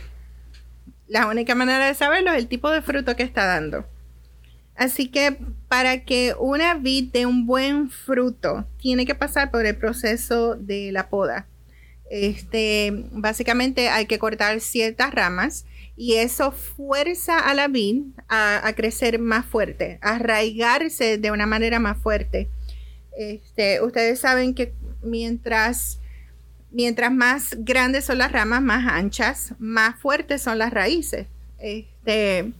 La 1.06 1.26
única 1.26 1.54
manera 1.54 1.86
de 1.86 1.94
saberlo 1.94 2.32
es 2.32 2.38
el 2.38 2.48
tipo 2.48 2.70
de 2.70 2.80
fruto 2.80 3.14
que 3.14 3.22
está 3.22 3.44
dando. 3.44 3.84
Así 4.76 5.08
que 5.08 5.36
para 5.68 6.04
que 6.04 6.34
una 6.38 6.74
vid 6.74 7.10
dé 7.12 7.26
un 7.26 7.46
buen 7.46 7.90
fruto, 7.90 8.66
tiene 8.78 9.06
que 9.06 9.14
pasar 9.14 9.50
por 9.50 9.64
el 9.66 9.76
proceso 9.76 10.54
de 10.54 10.92
la 10.92 11.08
poda. 11.08 11.46
Este, 12.10 13.08
básicamente 13.10 13.88
hay 13.88 14.06
que 14.06 14.18
cortar 14.18 14.60
ciertas 14.60 15.12
ramas 15.12 15.64
y 15.96 16.14
eso 16.14 16.52
fuerza 16.52 17.38
a 17.38 17.54
la 17.54 17.68
vid 17.68 18.02
a, 18.28 18.72
crecer 18.76 19.18
más 19.18 19.46
fuerte, 19.46 19.98
a 20.02 20.16
arraigarse 20.16 21.18
de 21.18 21.30
una 21.30 21.46
manera 21.46 21.80
más 21.80 21.98
fuerte. 21.98 22.48
Este, 23.16 23.80
ustedes 23.80 24.20
saben 24.20 24.54
que 24.54 24.74
mientras, 25.02 26.00
mientras 26.70 27.10
más 27.10 27.56
grandes 27.58 28.04
son 28.04 28.18
las 28.18 28.30
ramas, 28.30 28.62
más 28.62 28.86
anchas, 28.86 29.54
más 29.58 29.98
fuertes 29.98 30.42
son 30.42 30.58
las 30.58 30.72
raíces. 30.72 31.26
Este, 31.58 32.52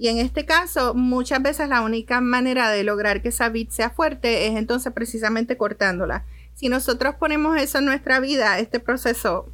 y 0.00 0.08
en 0.08 0.16
este 0.16 0.46
caso, 0.46 0.94
muchas 0.94 1.42
veces 1.42 1.68
la 1.68 1.82
única 1.82 2.22
manera 2.22 2.70
de 2.70 2.84
lograr 2.84 3.20
que 3.20 3.28
esa 3.28 3.50
vid 3.50 3.68
sea 3.68 3.90
fuerte 3.90 4.46
es 4.46 4.56
entonces 4.56 4.94
precisamente 4.94 5.58
cortándola. 5.58 6.24
Si 6.54 6.70
nosotros 6.70 7.16
ponemos 7.16 7.60
eso 7.60 7.80
en 7.80 7.84
nuestra 7.84 8.18
vida, 8.18 8.58
este 8.60 8.80
proceso 8.80 9.52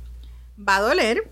va 0.56 0.76
a 0.76 0.82
doler. 0.82 1.28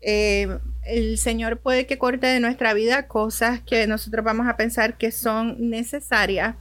Eh, 0.00 0.58
el 0.82 1.16
Señor 1.16 1.60
puede 1.60 1.86
que 1.86 1.96
corte 1.96 2.26
de 2.26 2.40
nuestra 2.40 2.74
vida 2.74 3.06
cosas 3.06 3.60
que 3.60 3.86
nosotros 3.86 4.24
vamos 4.24 4.48
a 4.48 4.56
pensar 4.56 4.98
que 4.98 5.12
son 5.12 5.70
necesarias, 5.70 6.56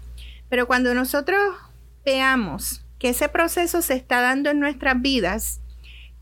pero 0.49 0.67
cuando 0.67 0.93
nosotros 0.93 1.41
veamos 2.05 2.85
que 2.99 3.09
ese 3.09 3.29
proceso 3.29 3.81
se 3.81 3.95
está 3.95 4.21
dando 4.21 4.51
en 4.51 4.59
nuestras 4.59 5.01
vidas, 5.01 5.59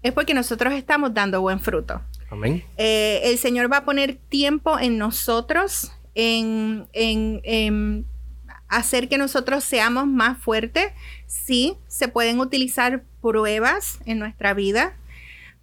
es 0.02 0.14
porque 0.14 0.34
nosotros 0.34 0.74
estamos 0.76 1.14
dando 1.14 1.42
buen 1.42 1.60
fruto. 1.60 2.02
Eh, 2.78 3.22
el 3.26 3.38
Señor 3.38 3.72
va 3.72 3.78
a 3.78 3.86
poner 3.86 4.16
tiempo 4.16 4.80
en 4.80 4.98
nosotros, 4.98 5.92
en, 6.16 6.88
en 6.94 8.06
hacer 8.72 9.10
que 9.10 9.18
nosotros 9.18 9.64
seamos 9.64 10.08
más 10.08 10.38
fuertes. 10.38 10.94
Sí, 11.28 11.78
se 11.88 12.08
pueden 12.08 12.40
utilizar 12.40 13.04
pruebas 13.22 14.00
en 14.06 14.18
nuestra 14.18 14.54
vida 14.54 14.96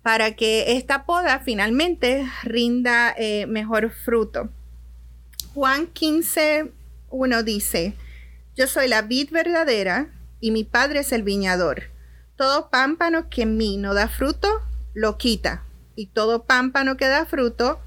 para 0.03 0.37
que 0.37 0.77
esta 0.77 1.05
poda 1.05 1.41
finalmente 1.41 2.27
rinda 2.43 3.15
eh, 3.19 3.47
mejor 3.47 3.91
fruto. 3.91 4.51
Juan 5.55 5.87
15, 5.87 6.73
1 7.11 7.43
dice, 7.43 7.95
yo 8.57 8.67
soy 8.67 8.89
la 8.89 9.03
vid 9.03 9.31
verdadera 9.31 10.13
y 10.41 10.51
mi 10.51 10.65
padre 10.65 11.01
es 11.01 11.13
el 11.13 11.23
viñador. 11.23 11.91
Todo 12.37 12.71
pámpano 12.71 13.29
que 13.29 13.43
en 13.43 13.57
mí 13.57 13.77
no 13.77 13.95
da 13.95 14.09
fruto, 14.09 14.49
lo 14.95 15.19
quita. 15.19 15.65
Y 15.99 16.07
todo 16.07 16.45
pámpano 16.45 16.97
que 16.97 17.09
da 17.09 17.27
fruto, 17.27 17.81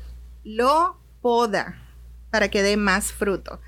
lo 0.43 0.97
poda 1.21 1.81
para 2.29 2.49
que 2.49 2.61
dé 2.61 2.75
más 2.75 3.13
fruto. 3.13 3.61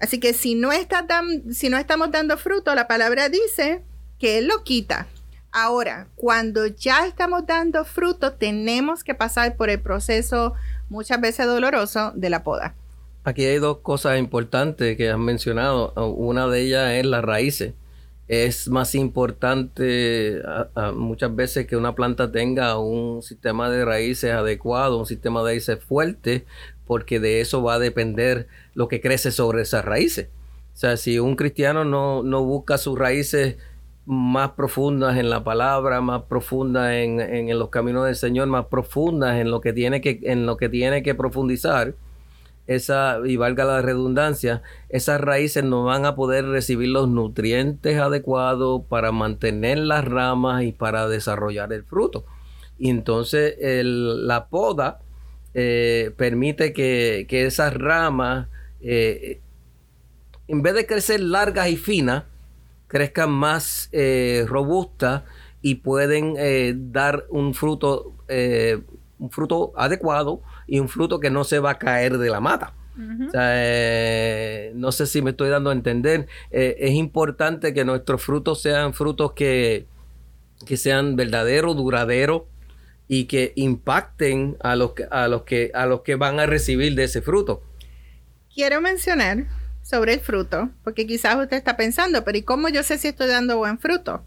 Así 0.00 0.18
que 0.18 0.34
si 0.34 0.56
no, 0.56 0.72
está 0.72 1.06
si 1.52 1.68
no 1.68 1.78
estamos 1.78 2.10
dando 2.10 2.36
fruto, 2.38 2.74
la 2.74 2.88
palabra 2.88 3.28
dice 3.28 3.84
que 4.18 4.38
Él 4.38 4.48
lo 4.48 4.64
quita. 4.64 5.06
Ahora, 5.52 6.08
cuando 6.16 6.66
ya 6.66 7.06
estamos 7.06 7.46
dando 7.46 7.84
fruto, 7.84 8.32
tenemos 8.32 9.04
que 9.04 9.14
pasar 9.14 9.54
por 9.54 9.70
el 9.70 9.80
proceso 9.80 10.54
muchas 10.88 11.20
veces 11.20 11.46
doloroso 11.46 12.10
de 12.16 12.30
la 12.30 12.42
poda. 12.42 12.74
Aquí 13.22 13.44
hay 13.44 13.60
dos 13.60 13.78
cosas 13.78 14.18
importantes 14.18 14.96
que 14.96 15.08
han 15.08 15.20
mencionado. 15.20 15.92
Una 16.16 16.48
de 16.48 16.62
ellas 16.62 16.90
es 16.94 17.06
las 17.06 17.24
raíces. 17.24 17.74
Es 18.28 18.68
más 18.68 18.94
importante 18.94 20.42
muchas 20.94 21.34
veces 21.34 21.66
que 21.66 21.76
una 21.76 21.94
planta 21.94 22.30
tenga 22.30 22.78
un 22.78 23.22
sistema 23.22 23.70
de 23.70 23.84
raíces 23.84 24.32
adecuado, 24.32 24.98
un 24.98 25.06
sistema 25.06 25.40
de 25.40 25.46
raíces 25.46 25.82
fuerte, 25.82 26.44
porque 26.86 27.20
de 27.20 27.40
eso 27.40 27.62
va 27.62 27.74
a 27.74 27.78
depender 27.78 28.46
lo 28.74 28.88
que 28.88 29.00
crece 29.00 29.30
sobre 29.30 29.62
esas 29.62 29.84
raíces. 29.84 30.28
O 30.74 30.76
sea, 30.76 30.96
si 30.96 31.18
un 31.18 31.36
cristiano 31.36 31.84
no, 31.84 32.22
no 32.22 32.44
busca 32.44 32.78
sus 32.78 32.98
raíces 32.98 33.56
más 34.08 34.52
profundas 34.52 35.18
en 35.18 35.28
la 35.28 35.44
palabra, 35.44 36.00
más 36.00 36.22
profundas 36.22 36.92
en, 36.92 37.58
los 37.58 37.68
caminos 37.68 38.06
del 38.06 38.16
Señor, 38.16 38.48
más 38.48 38.66
profundas 38.66 39.36
en 39.36 39.50
lo 39.50 39.60
que 39.60 39.74
tiene 39.74 40.00
que, 40.00 40.20
en 40.22 40.46
lo 40.46 40.56
que, 40.56 40.70
tiene 40.70 41.02
que 41.02 41.14
profundizar, 41.14 41.94
esa, 42.68 43.18
y 43.24 43.36
valga 43.36 43.64
la 43.64 43.82
redundancia, 43.82 44.62
esas 44.90 45.20
raíces 45.20 45.64
no 45.64 45.84
van 45.84 46.04
a 46.04 46.14
poder 46.14 46.44
recibir 46.44 46.90
los 46.90 47.08
nutrientes 47.08 47.98
adecuados 47.98 48.82
para 48.88 49.10
mantener 49.10 49.78
las 49.78 50.04
ramas 50.04 50.62
y 50.62 50.72
para 50.72 51.08
desarrollar 51.08 51.72
el 51.72 51.82
fruto. 51.82 52.24
Y 52.78 52.90
entonces 52.90 53.56
la 53.82 54.48
poda 54.48 55.00
eh, 55.54 56.12
permite 56.16 56.74
que, 56.74 57.26
esas 57.30 57.72
ramas, 57.72 58.48
eh, 58.82 59.40
en 60.46 60.62
vez 60.62 60.74
de 60.74 60.86
crecer 60.86 61.20
largas 61.20 61.70
y 61.70 61.76
finas, 61.78 62.24
crezcan 62.86 63.30
más 63.30 63.88
eh, 63.92 64.44
robustas 64.46 65.22
y 65.62 65.76
pueden 65.76 66.92
dar 66.92 67.24
un 67.30 67.54
fruto, 67.54 68.14
un 69.18 69.30
fruto 69.30 69.72
adecuado 69.74 70.42
y 70.68 70.78
un 70.78 70.88
fruto 70.88 71.18
que 71.18 71.30
no 71.30 71.42
se 71.42 71.58
va 71.58 71.72
a 71.72 71.78
caer 71.78 72.18
de 72.18 72.30
la 72.30 72.40
mata. 72.40 72.74
no 72.96 74.92
sé 74.92 75.06
si 75.06 75.22
me 75.22 75.30
estoy 75.30 75.48
dando 75.48 75.70
a 75.70 75.72
entender. 75.72 76.28
es 76.50 76.92
importante 76.92 77.74
que 77.74 77.84
nuestros 77.84 78.22
frutos 78.22 78.62
sean 78.62 78.94
frutos 78.94 79.32
que, 79.32 79.86
que 80.66 80.76
sean 80.76 81.16
verdaderos, 81.16 81.76
duraderos 81.76 82.42
y 83.08 83.24
que 83.24 83.54
impacten 83.56 84.56
a 84.60 84.76
los 84.76 84.92
a 85.10 85.28
los 85.28 85.42
que 85.42 85.70
a 85.74 85.86
los 85.86 86.02
que 86.02 86.14
van 86.14 86.38
a 86.38 86.46
recibir 86.46 86.94
de 86.94 87.04
ese 87.04 87.22
fruto. 87.22 87.62
Quiero 88.54 88.80
mencionar 88.80 89.46
sobre 89.82 90.12
el 90.12 90.20
fruto, 90.20 90.68
porque 90.84 91.06
quizás 91.06 91.36
usted 91.36 91.56
está 91.56 91.76
pensando, 91.76 92.22
pero 92.22 92.36
¿y 92.36 92.42
cómo 92.42 92.68
yo 92.68 92.82
sé 92.82 92.98
si 92.98 93.08
estoy 93.08 93.28
dando 93.28 93.56
buen 93.56 93.78
fruto? 93.78 94.22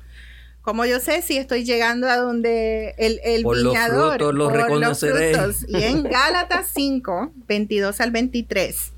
¿Cómo 0.62 0.86
yo 0.86 1.00
sé 1.00 1.24
si 1.24 1.38
estoy 1.38 1.64
llegando 1.64 2.08
a 2.08 2.18
donde 2.18 2.94
el, 2.98 3.20
el 3.24 3.42
por 3.42 3.58
viñador? 3.58 3.98
Los 3.98 4.10
frutos 4.10 4.36
los 4.36 4.54
reconoceré. 4.54 5.36
Y 5.68 5.84
en 5.84 6.04
Gálatas 6.10 6.68
5, 6.74 7.34
22 7.48 8.00
al 8.00 8.12
23. 8.12 8.92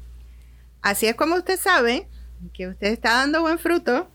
Así 0.82 1.08
es 1.08 1.16
como 1.16 1.36
usted 1.36 1.58
sabe 1.58 2.08
que 2.54 2.68
usted 2.68 2.88
está 2.88 3.14
dando 3.14 3.42
buen 3.42 3.60
fruto. 3.60 4.10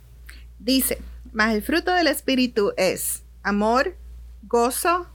Dice, 0.59 0.99
más 1.33 1.55
el 1.55 1.63
fruto 1.63 1.93
del 1.93 2.09
Espíritu 2.09 2.73
es 2.77 3.23
amor, 3.43 3.97
gozo, 4.43 5.07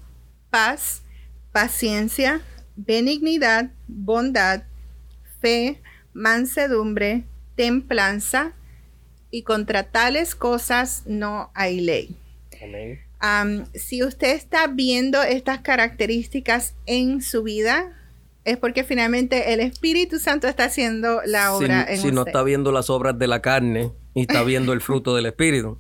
paz, 0.50 1.04
paciencia, 1.52 2.42
benignidad, 2.76 3.70
bondad, 3.88 4.64
fe, 5.40 5.82
mansedumbre, 6.14 7.26
templanza, 7.56 8.54
y 9.34 9.42
contra 9.42 9.84
tales 9.84 10.36
cosas 10.36 11.02
no 11.08 11.50
hay 11.56 11.82
ley. 11.82 12.16
Si 13.74 14.04
usted 14.04 14.36
está 14.36 14.68
viendo 14.68 15.22
estas 15.22 15.60
características 15.60 16.76
en 16.86 17.22
su 17.22 17.44
vida, 17.44 17.94
es 18.46 18.58
porque 18.58 18.84
finalmente 18.84 19.54
el 19.54 19.60
Espíritu 19.60 20.20
Santo 20.20 20.48
está 20.48 20.66
haciendo 20.66 21.22
la 21.26 21.54
obra 21.54 21.86
si, 21.88 21.94
en 21.94 22.02
si 22.02 22.12
no 22.12 22.26
está 22.26 22.44
viendo 22.44 22.72
las 22.72 22.90
obras 22.90 23.18
de 23.18 23.28
la 23.28 23.42
carne 23.42 23.92
y 24.14 24.22
está 24.22 24.44
viendo 24.44 24.74
el 24.74 24.82
fruto 24.82 25.16
del 25.16 25.26
Espíritu. 25.28 25.78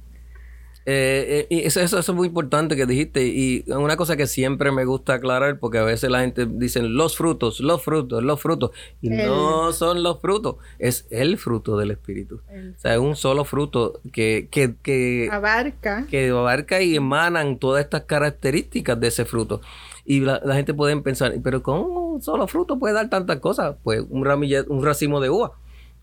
Eh, 0.85 1.47
eh, 1.49 1.55
y 1.55 1.65
eso, 1.65 1.79
eso, 1.79 1.99
es 1.99 2.09
muy 2.09 2.27
importante 2.27 2.75
que 2.75 2.85
dijiste. 2.85 3.25
Y 3.25 3.63
una 3.67 3.95
cosa 3.95 4.17
que 4.17 4.27
siempre 4.27 4.71
me 4.71 4.85
gusta 4.85 5.15
aclarar, 5.15 5.59
porque 5.59 5.77
a 5.77 5.83
veces 5.83 6.09
la 6.09 6.21
gente 6.21 6.45
dice 6.45 6.81
los 6.81 7.15
frutos, 7.17 7.59
los 7.59 7.81
frutos, 7.81 8.23
los 8.23 8.41
frutos. 8.41 8.71
Y 9.01 9.09
no 9.09 9.71
son 9.71 10.03
los 10.03 10.19
frutos, 10.19 10.57
es 10.79 11.07
el 11.09 11.37
fruto 11.37 11.77
del 11.77 11.91
Espíritu. 11.91 12.41
o 12.49 12.79
sea, 12.79 12.93
es 12.93 12.99
un 12.99 13.15
solo 13.15 13.45
fruto 13.45 14.01
que, 14.11 14.47
que, 14.51 14.75
que, 14.81 15.29
abarca. 15.31 16.05
Que 16.09 16.29
abarca 16.29 16.81
y 16.81 16.95
emanan 16.95 17.57
todas 17.57 17.83
estas 17.83 18.03
características 18.03 18.99
de 18.99 19.07
ese 19.07 19.25
fruto. 19.25 19.61
Y 20.05 20.19
la, 20.19 20.41
gente 20.53 20.73
puede 20.73 20.95
pensar, 20.97 21.33
pero 21.41 21.63
¿cómo 21.63 22.13
un 22.13 22.21
solo 22.21 22.45
fruto 22.47 22.77
puede 22.77 22.93
dar 22.93 23.09
tantas 23.09 23.39
cosas? 23.39 23.77
Pues 23.83 24.03
un, 24.09 24.27
un 24.27 24.85
racimo 24.85 25.21
de 25.21 25.29
uva. 25.29 25.53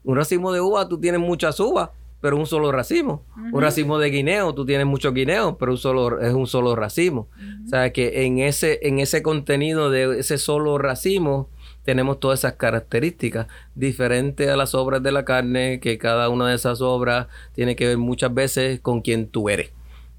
Un 0.03 0.17
racimo 0.17 0.51
de 0.53 0.63
uva, 0.63 0.89
tú 0.89 0.99
tienes 0.99 1.21
muchas 1.21 1.61
uvas 1.61 1.91
pero 2.21 2.37
un 2.37 2.47
solo 2.47 2.71
racimo. 2.73 3.25
Un 3.53 3.63
racimo 3.63 3.99
de 3.99 4.11
guineo, 4.11 4.55
tú 4.55 4.67
tienes 4.67 4.87
muchos 4.87 5.15
guineos, 5.15 5.57
pero 5.59 5.73
un 5.73 5.79
solo, 5.79 6.21
es 6.21 6.33
un 6.35 6.47
solo 6.47 6.77
racimo. 6.77 7.29
O 7.65 7.69
sea 7.69 7.93
que 7.93 8.25
en 8.25 8.39
ese, 8.39 8.79
en 8.83 8.99
ese 8.99 9.23
contenido 9.23 9.91
de 9.91 10.21
ese 10.21 10.39
solo 10.39 10.79
racimo 10.79 11.49
tenemos 11.85 12.21
todas 12.21 12.41
esas 12.41 12.55
características 12.55 13.47
diferentes 13.75 14.49
a 14.49 14.57
las 14.57 14.75
obras 14.75 15.03
de 15.03 15.13
la 15.13 15.25
carne, 15.25 15.81
que 15.81 15.99
cada 15.99 16.29
una 16.29 16.49
de 16.49 16.55
esas 16.55 16.83
obras 16.83 17.29
tiene 17.55 17.75
que 17.75 17.87
ver 17.87 17.99
muchas 17.99 18.33
veces 18.35 18.81
con 18.81 19.01
quien 19.01 19.29
tú 19.29 19.49
eres. 19.49 19.71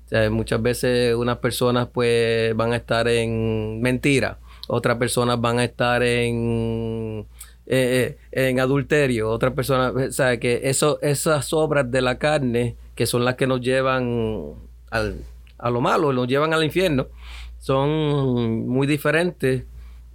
O 0.05 0.09
sea, 0.09 0.29
muchas 0.29 0.61
veces 0.61 1.15
unas 1.15 1.37
personas 1.37 1.87
pues 1.93 2.55
van 2.55 2.73
a 2.73 2.77
estar 2.77 3.07
en 3.07 3.79
mentira, 3.81 4.39
otras 4.67 4.97
personas 4.97 5.39
van 5.39 5.59
a 5.59 5.63
estar 5.63 6.03
en 6.03 7.25
eh, 7.73 8.17
eh, 8.33 8.49
en 8.49 8.59
adulterio, 8.59 9.29
otra 9.29 9.55
persona, 9.55 9.91
o 9.91 10.39
que 10.41 10.59
eso, 10.65 10.99
esas 11.01 11.53
obras 11.53 11.89
de 11.89 12.01
la 12.01 12.17
carne, 12.17 12.75
que 12.95 13.05
son 13.05 13.23
las 13.23 13.35
que 13.35 13.47
nos 13.47 13.61
llevan 13.61 14.55
a 14.89 15.69
lo 15.69 15.79
malo, 15.79 16.11
nos 16.11 16.27
llevan 16.27 16.53
al 16.53 16.65
infierno, 16.65 17.07
son 17.59 18.67
muy 18.67 18.87
diferentes 18.87 19.63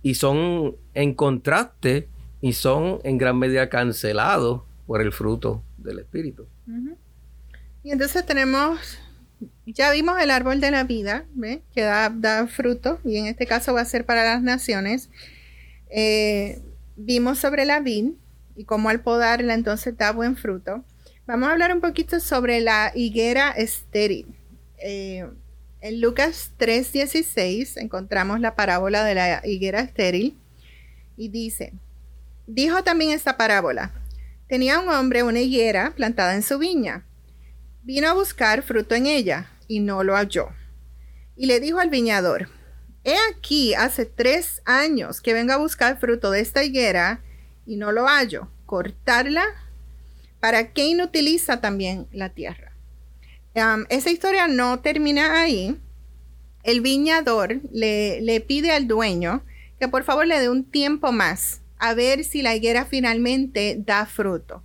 y 0.02 0.16
son 0.16 0.76
en 0.92 1.14
contraste 1.14 2.08
y 2.42 2.52
son 2.52 3.00
en 3.04 3.16
gran 3.16 3.38
medida 3.38 3.70
cancelados 3.70 4.60
por 4.86 5.00
el 5.00 5.10
fruto 5.10 5.62
del 5.78 6.00
Espíritu. 6.00 6.46
Y 7.82 7.90
entonces 7.90 8.26
tenemos, 8.26 8.98
ya 9.64 9.90
vimos 9.92 10.20
el 10.20 10.30
árbol 10.30 10.60
de 10.60 10.72
la 10.72 10.84
vida, 10.84 11.24
que 11.74 11.80
da, 11.80 12.46
fruto, 12.48 12.98
y 13.02 13.16
en 13.16 13.28
este 13.28 13.46
caso 13.46 13.72
va 13.72 13.80
a 13.80 13.86
ser 13.86 14.04
para 14.04 14.24
las 14.24 14.42
naciones. 14.42 15.08
Eh, 15.88 16.60
vimos 16.96 17.38
sobre 17.38 17.64
la 17.64 17.80
vid 17.80 18.12
y 18.56 18.64
cómo 18.64 18.88
al 18.88 19.00
podarla 19.00 19.54
entonces 19.54 19.96
da 19.96 20.12
buen 20.12 20.36
fruto. 20.36 20.84
Vamos 21.26 21.48
a 21.48 21.52
hablar 21.52 21.72
un 21.72 21.80
poquito 21.80 22.20
sobre 22.20 22.60
la 22.60 22.92
higuera 22.94 23.50
estéril. 23.50 24.34
Eh, 24.78 25.26
en 25.80 26.00
Lucas 26.00 26.52
3:16 26.58 27.76
encontramos 27.76 28.40
la 28.40 28.54
parábola 28.54 29.04
de 29.04 29.14
la 29.14 29.42
higuera 29.44 29.80
estéril 29.80 30.36
y 31.16 31.28
dice, 31.28 31.72
dijo 32.46 32.82
también 32.82 33.10
esta 33.10 33.36
parábola, 33.36 33.92
tenía 34.48 34.80
un 34.80 34.88
hombre 34.88 35.22
una 35.22 35.40
higuera 35.40 35.92
plantada 35.94 36.34
en 36.34 36.42
su 36.42 36.58
viña, 36.58 37.04
vino 37.82 38.08
a 38.08 38.14
buscar 38.14 38.62
fruto 38.62 38.94
en 38.94 39.06
ella 39.06 39.50
y 39.68 39.80
no 39.80 40.02
lo 40.02 40.14
halló. 40.14 40.48
Y 41.36 41.46
le 41.46 41.60
dijo 41.60 41.78
al 41.78 41.90
viñador, 41.90 42.48
he 43.06 43.14
aquí 43.30 43.72
hace 43.74 44.04
tres 44.04 44.60
años 44.64 45.20
que 45.20 45.32
vengo 45.32 45.52
a 45.52 45.58
buscar 45.58 45.98
fruto 45.98 46.32
de 46.32 46.40
esta 46.40 46.64
higuera 46.64 47.20
y 47.64 47.76
no 47.76 47.92
lo 47.92 48.06
hallo, 48.06 48.48
cortarla, 48.66 49.44
¿para 50.40 50.72
qué 50.72 50.86
inutiliza 50.86 51.60
también 51.60 52.06
la 52.12 52.28
tierra? 52.28 52.72
esa 53.88 54.10
historia 54.10 54.48
no 54.48 54.80
termina 54.80 55.40
ahí. 55.40 55.80
El 56.62 56.82
viñador 56.82 57.62
le, 57.72 58.20
le 58.20 58.42
pide 58.42 58.70
al 58.72 58.86
dueño 58.86 59.42
que 59.80 59.88
por 59.88 60.04
favor 60.04 60.26
le 60.26 60.38
dé 60.38 60.50
un 60.50 60.62
tiempo 60.62 61.10
más 61.10 61.62
a 61.78 61.94
ver 61.94 62.22
si 62.22 62.42
la 62.42 62.54
higuera 62.54 62.84
finalmente 62.84 63.76
da 63.78 64.04
fruto. 64.04 64.62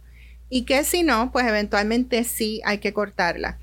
Y 0.49 0.63
que 0.63 0.83
si 0.83 1.03
no, 1.03 1.31
pues 1.31 1.47
eventualmente 1.47 2.25
sí 2.25 2.59
hay 2.65 2.79
que 2.79 2.91
cortarla. 2.91 3.59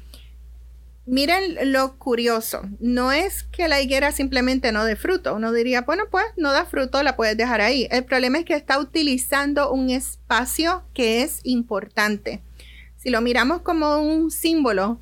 Miren 1.10 1.72
lo 1.72 1.96
curioso, 1.96 2.60
no 2.80 3.12
es 3.12 3.42
que 3.42 3.66
la 3.66 3.80
higuera 3.80 4.12
simplemente 4.12 4.72
no 4.72 4.84
dé 4.84 4.94
fruto. 4.94 5.34
Uno 5.34 5.52
diría, 5.52 5.80
bueno, 5.80 6.04
pues 6.10 6.26
no 6.36 6.52
da 6.52 6.66
fruto, 6.66 7.02
la 7.02 7.16
puedes 7.16 7.34
dejar 7.34 7.62
ahí. 7.62 7.88
El 7.90 8.04
problema 8.04 8.36
es 8.36 8.44
que 8.44 8.52
está 8.52 8.78
utilizando 8.78 9.72
un 9.72 9.88
espacio 9.88 10.84
que 10.92 11.22
es 11.22 11.40
importante. 11.44 12.42
Si 12.98 13.08
lo 13.08 13.22
miramos 13.22 13.62
como 13.62 14.02
un 14.02 14.30
símbolo, 14.30 15.00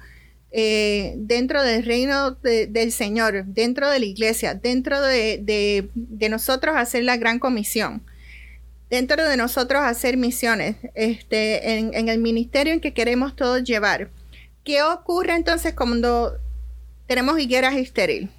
eh, 0.52 1.14
dentro 1.16 1.60
del 1.64 1.84
reino 1.84 2.30
del 2.30 2.92
Señor, 2.92 3.44
dentro 3.46 3.90
de 3.90 3.98
la 3.98 4.06
iglesia, 4.06 4.54
dentro 4.54 5.02
de, 5.02 5.90
nosotros 6.30 6.76
hacer 6.76 7.02
la 7.02 7.16
gran 7.16 7.40
comisión, 7.40 8.04
dentro 8.88 9.28
de 9.28 9.36
nosotros 9.36 9.82
hacer 9.82 10.16
misiones, 10.16 10.76
este, 10.94 11.78
en, 11.78 12.08
el 12.08 12.20
ministerio 12.20 12.72
en 12.72 12.80
que 12.80 12.94
queremos 12.94 13.34
todos 13.34 13.64
llevar. 13.64 14.10
¿Qué 14.66 14.82
ocurre 14.82 15.37
entonces 15.37 15.75
cuando 15.75 16.40
tenemos 17.06 17.38
higueras 17.38 17.76
estéril 17.76 18.30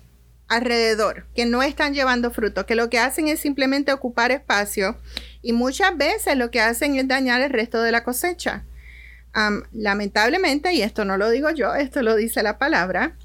alrededor, 0.49 1.25
que 1.33 1.45
no 1.45 1.63
están 1.63 1.93
llevando 1.93 2.31
fruto, 2.31 2.65
que 2.65 2.75
lo 2.75 2.89
que 2.89 2.99
hacen 2.99 3.29
es 3.29 3.39
simplemente 3.39 3.93
ocupar 3.93 4.31
espacio 4.31 4.97
y 5.41 5.53
muchas 5.53 5.95
veces 5.95 6.35
lo 6.35 6.51
que 6.51 6.59
hacen 6.59 6.97
es 6.97 7.07
dañar 7.07 7.41
el 7.41 7.49
resto 7.49 7.81
de 7.81 7.93
la 7.93 8.03
cosecha? 8.03 8.65
lamentablemente, 9.71 10.73
y 10.73 10.81
esto 10.81 11.05
no 11.05 11.15
lo 11.15 11.29
digo 11.29 11.51
yo, 11.51 11.75
esto 11.75 12.01
lo 12.01 12.15
dice 12.15 12.41
la 12.43 12.57
palabra, 12.57 13.15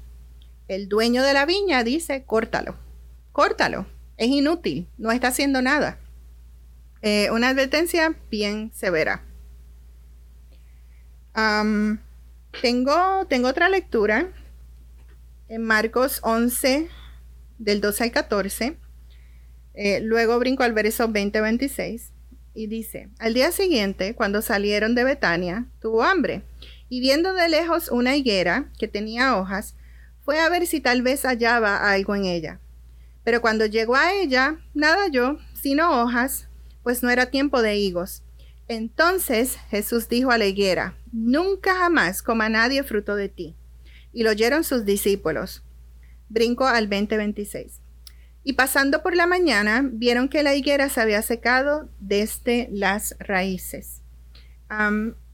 el 0.67 0.87
dueño 0.87 1.23
de 1.23 1.33
la 1.33 1.45
viña 1.47 1.83
dice, 1.83 2.23
córtalo, 2.23 2.77
córtalo, 3.31 3.87
es 4.15 4.27
inútil, 4.27 4.87
no 4.97 5.11
está 5.11 5.29
haciendo 5.29 5.61
nada. 5.63 5.97
Eh, 7.01 7.31
una 7.31 7.49
advertencia 7.49 8.15
bien 8.29 8.71
severa. 8.73 9.23
Tengo, 12.61 13.25
tengo 13.27 13.47
otra 13.47 13.69
lectura 13.69 14.31
en 15.47 15.63
Marcos 15.63 16.19
11, 16.23 16.89
del 17.57 17.81
12 17.81 18.03
al 18.03 18.11
14. 18.11 18.77
Eh, 19.75 20.01
luego 20.01 20.39
brinco 20.39 20.63
al 20.63 20.73
verso 20.73 21.09
20-26 21.09 22.11
y 22.53 22.67
dice, 22.67 23.09
al 23.19 23.33
día 23.33 23.51
siguiente, 23.51 24.13
cuando 24.13 24.41
salieron 24.41 24.93
de 24.95 25.03
Betania, 25.03 25.65
tuvo 25.81 26.03
hambre, 26.03 26.43
y 26.89 26.99
viendo 26.99 27.33
de 27.33 27.49
lejos 27.49 27.89
una 27.89 28.15
higuera 28.15 28.71
que 28.77 28.87
tenía 28.87 29.35
hojas, 29.37 29.75
fue 30.23 30.39
a 30.39 30.49
ver 30.49 30.67
si 30.67 30.79
tal 30.79 31.01
vez 31.01 31.23
hallaba 31.23 31.91
algo 31.91 32.15
en 32.15 32.25
ella. 32.25 32.59
Pero 33.23 33.41
cuando 33.41 33.65
llegó 33.65 33.95
a 33.95 34.13
ella, 34.13 34.59
nada 34.73 35.03
halló, 35.03 35.39
sino 35.59 36.01
hojas, 36.01 36.47
pues 36.83 37.01
no 37.01 37.09
era 37.09 37.27
tiempo 37.27 37.61
de 37.61 37.77
higos. 37.77 38.22
Entonces 38.67 39.57
Jesús 39.69 40.07
dijo 40.09 40.31
a 40.31 40.37
la 40.37 40.45
higuera, 40.45 40.95
Nunca 41.11 41.75
jamás 41.75 42.23
coma 42.23 42.49
nadie 42.49 42.83
fruto 42.83 43.15
de 43.15 43.29
ti. 43.29 43.55
Y 44.11 44.23
lo 44.23 44.31
oyeron 44.31 44.63
sus 44.63 44.85
discípulos. 44.85 45.63
Brinco 46.29 46.65
al 46.65 46.89
2026. 46.89 47.81
Y 48.43 48.53
pasando 48.53 49.03
por 49.03 49.15
la 49.15 49.27
mañana, 49.27 49.81
vieron 49.83 50.27
que 50.27 50.43
la 50.43 50.55
higuera 50.55 50.89
se 50.89 51.01
había 51.01 51.21
secado 51.21 51.89
desde 51.99 52.67
las 52.71 53.15
raíces. 53.19 54.01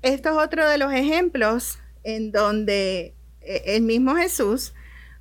esto 0.02 0.30
es 0.30 0.36
otro 0.36 0.68
de 0.68 0.78
los 0.78 0.94
ejemplos 0.94 1.80
en 2.04 2.32
donde 2.32 3.16
eh, 3.42 3.64
el 3.66 3.82
mismo 3.84 4.16
Jesús, 4.16 4.74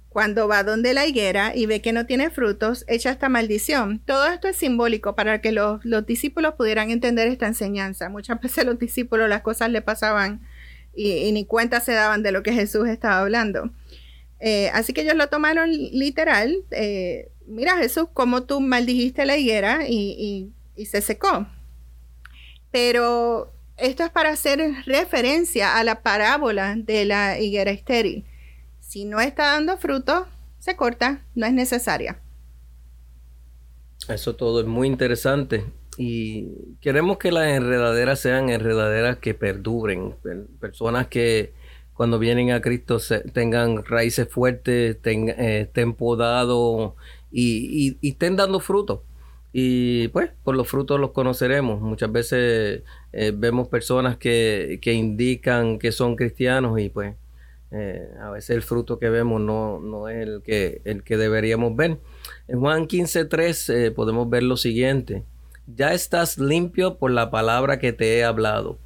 cuando 0.09 0.49
va 0.49 0.63
donde 0.63 0.95
la 0.95 1.07
higuera 1.07 1.53
y 1.55 1.67
ve 1.67 1.81
que 1.81 1.93
no 1.93 2.07
tiene 2.07 2.31
frutos, 2.31 2.85
echa 2.89 3.11
esta 3.11 3.29
maldición. 3.29 4.01
Todo 4.05 4.27
esto 4.27 4.49
es 4.49 4.57
simbólico 4.57 5.15
para 5.15 5.41
que 5.41 5.53
los, 5.53 5.81
discípulos 6.07 6.55
pudieran 6.55 6.91
entender 6.91 7.29
esta 7.29 7.47
enseñanza. 7.47 8.09
Muchas 8.09 8.41
veces 8.43 8.65
los 8.65 8.79
discípulos 8.79 9.29
las 9.29 9.43
cosas 9.43 9.71
le 9.71 9.83
pasaban 9.83 10.41
y, 10.95 11.31
ni 11.33 11.45
cuenta 11.45 11.81
se 11.81 11.93
daban 11.93 12.23
de 12.23 12.33
lo 12.33 12.43
que 12.43 12.53
Jesús 12.53 12.89
estaba 12.89 13.21
hablando. 13.21 13.71
Eh, 14.41 14.71
así 14.73 14.93
que 14.93 15.03
ellos 15.03 15.15
lo 15.15 15.29
tomaron 15.29 15.71
literal. 15.71 16.65
Eh, 16.71 17.31
mira 17.47 17.77
Jesús, 17.77 18.07
cómo 18.13 18.45
tú 18.45 18.61
maldijiste 18.61 19.27
la 19.27 19.37
higuera 19.37 19.87
y, 19.89 20.53
se 20.87 21.01
secó. 21.01 21.47
Pero 22.71 23.53
esto 23.77 24.05
es 24.05 24.11
para 24.11 24.31
hacer 24.31 24.61
referencia 24.87 25.77
a 25.77 25.85
la 25.85 26.03
parábola 26.03 26.77
de 26.77 27.05
la 27.05 27.39
higuera 27.39 27.73
estéril. 27.73 28.25
Si 28.89 29.05
no 29.05 29.21
está 29.21 29.49
dando 29.49 29.77
fruto, 29.77 30.27
se 30.61 30.75
corta, 30.75 31.21
no 31.35 31.45
es 31.45 31.53
necesaria. 31.53 32.23
Eso 34.09 34.35
todo 34.35 34.63
es 34.63 34.67
muy 34.67 34.89
interesante 34.89 35.67
y 35.99 36.47
queremos 36.81 37.19
que 37.19 37.31
las 37.31 37.49
enredaderas 37.49 38.19
sean 38.19 38.49
enredaderas 38.49 39.19
que 39.19 39.35
perduren, 39.35 40.15
personas 40.59 41.09
que 41.09 41.53
cuando 41.93 42.19
vienen 42.19 42.51
a 42.51 42.63
Cristo 42.63 42.97
tengan 43.35 43.85
raíces 43.85 44.27
fuertes, 44.27 44.97
eh, 45.05 45.61
estén 45.67 45.93
podados 45.93 46.95
y, 47.31 47.99
estén 48.01 48.37
dando 48.37 48.59
frutos. 48.59 49.01
Y 49.53 50.09
pues 50.09 50.31
por 50.45 50.57
los 50.57 50.67
frutos 50.67 50.99
los 50.99 51.11
conoceremos. 51.11 51.83
Muchas 51.83 52.11
veces 52.11 52.85
eh, 53.13 53.33
vemos 53.37 53.69
personas 53.69 54.17
que, 54.17 54.81
indican 54.83 55.79
que 55.79 55.93
son 55.93 56.17
cristianos 56.17 56.81
y 56.81 56.89
pues 56.89 57.17
eh, 57.71 58.11
a 58.21 58.31
veces 58.31 58.51
el 58.51 58.63
fruto 58.63 58.99
que 58.99 59.11
vemos 59.11 59.41
no, 59.41 59.81
no 59.81 60.09
es 60.09 60.27
el 60.27 60.43
que, 60.43 60.81
el 60.85 61.03
que 61.03 61.17
deberíamos 61.17 61.77
ver. 61.77 61.99
En 62.47 62.61
Juan 62.61 62.87
15.3 62.87 63.95
podemos 63.95 64.29
ver 64.29 64.43
lo 64.43 64.57
siguiente. 64.57 65.25
Ya 65.67 65.93
estás 65.93 66.39
limpio 66.39 66.97
por 66.97 67.11
la 67.11 67.31
palabra 67.31 67.79
que 67.79 67.93
te 67.93 68.19
he 68.19 68.25
hablado. 68.25 68.79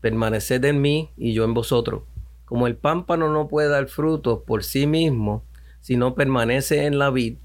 Permaneced 0.00 0.64
en 0.64 0.80
mí 0.80 1.10
y 1.16 1.32
yo 1.32 1.44
en 1.44 1.54
vosotros 1.54 2.02
como 2.48 2.66
el 2.66 2.76
pámpano 2.76 3.30
no 3.30 3.46
puede 3.46 3.68
dar 3.68 3.88
fruto 3.88 4.42
por 4.42 4.64
sí 4.64 4.86
mismo 4.86 5.44
si 5.82 5.96
no 5.96 6.14
permanece 6.14 6.86
en 6.86 6.98
la 6.98 7.10
vid, 7.10 7.36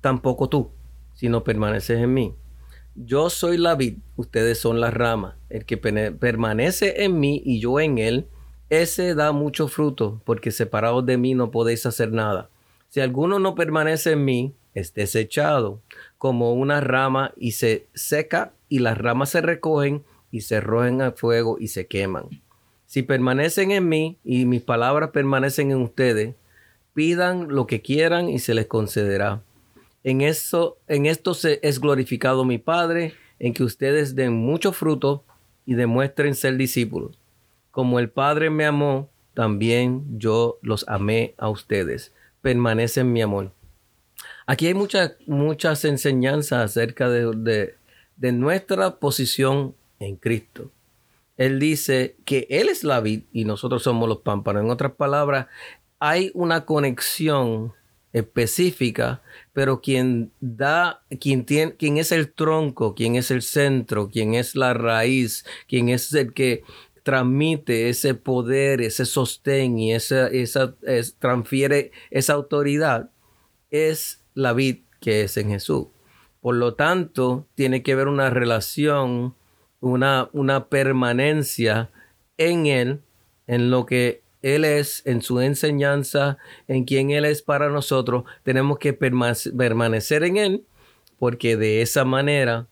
tampoco 0.00 0.48
tú, 0.48 0.70
si 1.14 1.28
no 1.28 1.42
permaneces 1.42 2.00
en 2.00 2.14
mí. 2.14 2.32
Yo 2.94 3.28
soy 3.28 3.58
la 3.58 3.74
vid, 3.74 3.98
ustedes 4.14 4.60
son 4.60 4.80
las 4.80 4.94
ramas. 4.94 5.34
El 5.50 5.64
que 5.64 5.76
permanece 5.76 7.02
en 7.02 7.18
mí 7.18 7.42
y 7.44 7.58
yo 7.58 7.80
en 7.80 7.98
él, 7.98 8.28
ese 8.70 9.14
da 9.14 9.32
mucho 9.32 9.68
fruto, 9.68 10.20
porque 10.24 10.50
separados 10.50 11.06
de 11.06 11.16
mí 11.16 11.34
no 11.34 11.50
podéis 11.50 11.86
hacer 11.86 12.12
nada. 12.12 12.50
Si 12.88 13.00
alguno 13.00 13.38
no 13.38 13.54
permanece 13.54 14.12
en 14.12 14.24
mí, 14.24 14.54
es 14.74 14.92
desechado 14.92 15.80
como 16.18 16.52
una 16.52 16.80
rama 16.80 17.32
y 17.36 17.52
se 17.52 17.86
seca 17.94 18.52
y 18.68 18.80
las 18.80 18.98
ramas 18.98 19.30
se 19.30 19.40
recogen 19.40 20.04
y 20.30 20.42
se 20.42 20.60
rojen 20.60 21.00
al 21.00 21.14
fuego 21.14 21.56
y 21.58 21.68
se 21.68 21.86
queman. 21.86 22.28
Si 22.86 23.02
permanecen 23.02 23.70
en 23.70 23.88
mí 23.88 24.18
y 24.22 24.44
mis 24.44 24.62
palabras 24.62 25.10
permanecen 25.10 25.70
en 25.70 25.82
ustedes, 25.82 26.34
pidan 26.94 27.48
lo 27.48 27.66
que 27.66 27.82
quieran 27.82 28.28
y 28.28 28.38
se 28.38 28.54
les 28.54 28.66
concederá. 28.66 29.42
En, 30.04 30.20
eso, 30.20 30.78
en 30.86 31.06
esto 31.06 31.34
se 31.34 31.58
es 31.62 31.80
glorificado 31.80 32.44
mi 32.44 32.58
Padre, 32.58 33.14
en 33.38 33.54
que 33.54 33.64
ustedes 33.64 34.14
den 34.14 34.32
mucho 34.32 34.72
fruto 34.72 35.24
y 35.64 35.74
demuestren 35.74 36.34
ser 36.34 36.56
discípulos. 36.56 37.18
Como 37.76 37.98
el 37.98 38.08
Padre 38.08 38.48
me 38.48 38.64
amó, 38.64 39.10
también 39.34 40.18
yo 40.18 40.58
los 40.62 40.88
amé 40.88 41.34
a 41.36 41.50
ustedes. 41.50 42.14
Permanece 42.40 43.04
mi 43.04 43.20
amor. 43.20 43.52
Aquí 44.46 44.66
hay 44.66 44.72
muchas, 44.72 45.16
muchas 45.26 45.84
enseñanzas 45.84 46.70
acerca 46.70 47.10
de, 47.10 47.74
de 48.16 48.32
nuestra 48.32 48.96
posición 48.98 49.74
en 49.98 50.16
Cristo. 50.16 50.70
Él 51.36 51.58
dice 51.58 52.16
que 52.24 52.46
Él 52.48 52.70
es 52.70 52.82
la 52.82 53.00
vid 53.00 53.24
y 53.30 53.44
nosotros 53.44 53.82
somos 53.82 54.08
los 54.08 54.22
pámpanos. 54.22 54.64
En 54.64 54.70
otras 54.70 54.92
palabras, 54.92 55.48
hay 55.98 56.30
una 56.32 56.64
conexión 56.64 57.74
específica, 58.14 59.20
pero 59.52 59.82
quien 59.82 60.32
da, 60.40 61.02
quien 61.20 61.44
tiene, 61.44 61.76
quien 61.76 61.98
es 61.98 62.10
el 62.10 62.32
tronco, 62.32 62.94
quien 62.94 63.16
es 63.16 63.30
el 63.30 63.42
centro, 63.42 64.08
quien 64.08 64.32
es 64.32 64.56
la 64.56 64.72
raíz, 64.72 65.44
quien 65.68 65.90
es 65.90 66.14
el 66.14 66.32
que 66.32 66.64
transmite 67.06 67.88
ese 67.88 68.14
poder, 68.14 68.80
ese 68.80 69.04
sostén 69.04 69.78
y 69.78 69.94
esa, 69.94 70.28
transfiere 71.20 71.92
esa 72.10 72.32
autoridad, 72.32 73.12
es 73.70 74.24
la 74.34 74.52
vid 74.52 74.78
que 75.00 75.20
es 75.20 75.36
en 75.36 75.50
Jesús. 75.50 75.86
Por 76.40 76.56
lo 76.56 76.74
tanto, 76.74 77.46
tiene 77.54 77.84
que 77.84 77.92
haber 77.92 78.08
una 78.08 78.28
relación, 78.30 79.36
una, 79.78 80.30
una 80.32 80.68
permanencia 80.68 81.92
en 82.38 82.66
Él, 82.66 83.02
en 83.46 83.70
lo 83.70 83.86
que 83.86 84.22
Él 84.42 84.64
es, 84.64 85.06
en 85.06 85.22
su 85.22 85.40
enseñanza, 85.40 86.38
en 86.66 86.82
quien 86.82 87.12
Él 87.12 87.24
es 87.24 87.40
para 87.40 87.68
nosotros. 87.68 88.24
Tenemos 88.42 88.80
que 88.80 88.94
permanecer 88.94 90.24
en 90.24 90.38
Él, 90.38 90.64
porque 91.20 91.56
de 91.56 91.82
esa 91.82 92.04
manera 92.04 92.66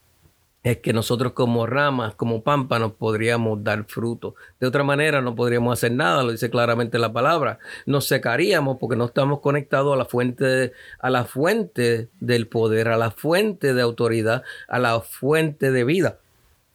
es 0.64 0.78
que 0.78 0.94
nosotros 0.94 1.34
como 1.34 1.66
ramas, 1.66 2.14
como 2.14 2.42
pámpanos, 2.42 2.92
podríamos 2.94 3.62
dar 3.62 3.84
fruto. 3.84 4.34
De 4.58 4.66
otra 4.66 4.82
manera 4.82 5.20
no 5.20 5.34
podríamos 5.34 5.74
hacer 5.74 5.92
nada, 5.92 6.22
lo 6.22 6.32
dice 6.32 6.48
claramente 6.48 6.98
la 6.98 7.12
palabra. 7.12 7.58
Nos 7.84 8.06
secaríamos 8.06 8.78
porque 8.80 8.96
no 8.96 9.04
estamos 9.04 9.40
conectados 9.40 9.92
a 9.92 9.98
la 9.98 10.06
fuente, 10.06 10.72
a 10.98 11.10
la 11.10 11.26
fuente 11.26 12.08
del 12.18 12.48
poder, 12.48 12.88
a 12.88 12.96
la 12.96 13.10
fuente 13.10 13.74
de 13.74 13.82
autoridad, 13.82 14.42
a 14.66 14.78
la 14.78 15.00
fuente 15.00 15.70
de 15.70 15.84
vida. 15.84 16.18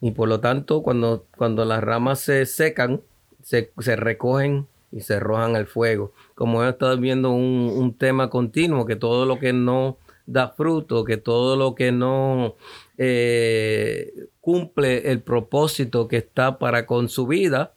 Y 0.01 0.11
por 0.11 0.29
lo 0.29 0.39
tanto, 0.39 0.83
cuando, 0.83 1.25
cuando 1.35 1.65
las 1.65 1.83
ramas 1.83 2.19
se 2.19 2.45
secan, 2.45 3.01
se, 3.41 3.71
recogen 3.95 4.67
y 4.91 5.01
se 5.01 5.15
arrojan 5.15 5.55
al 5.55 5.65
fuego. 5.65 6.13
Como 6.35 6.63
he 6.63 6.69
estado 6.69 6.95
viendo 6.99 7.31
un, 7.31 7.73
un 7.75 7.95
tema 7.95 8.29
continuo, 8.29 8.85
que 8.85 8.95
todo 8.95 9.25
lo 9.25 9.39
que 9.39 9.51
no 9.51 9.97
da 10.27 10.49
fruto, 10.49 11.05
que 11.05 11.17
todo 11.17 11.55
lo 11.55 11.73
que 11.73 11.91
no 11.91 12.55
eh, 12.99 14.11
cumple 14.41 15.09
el 15.09 15.21
propósito 15.21 16.09
que 16.09 16.17
está 16.17 16.59
para 16.59 16.85
con 16.85 17.07
su 17.07 17.25
vida 17.25 17.73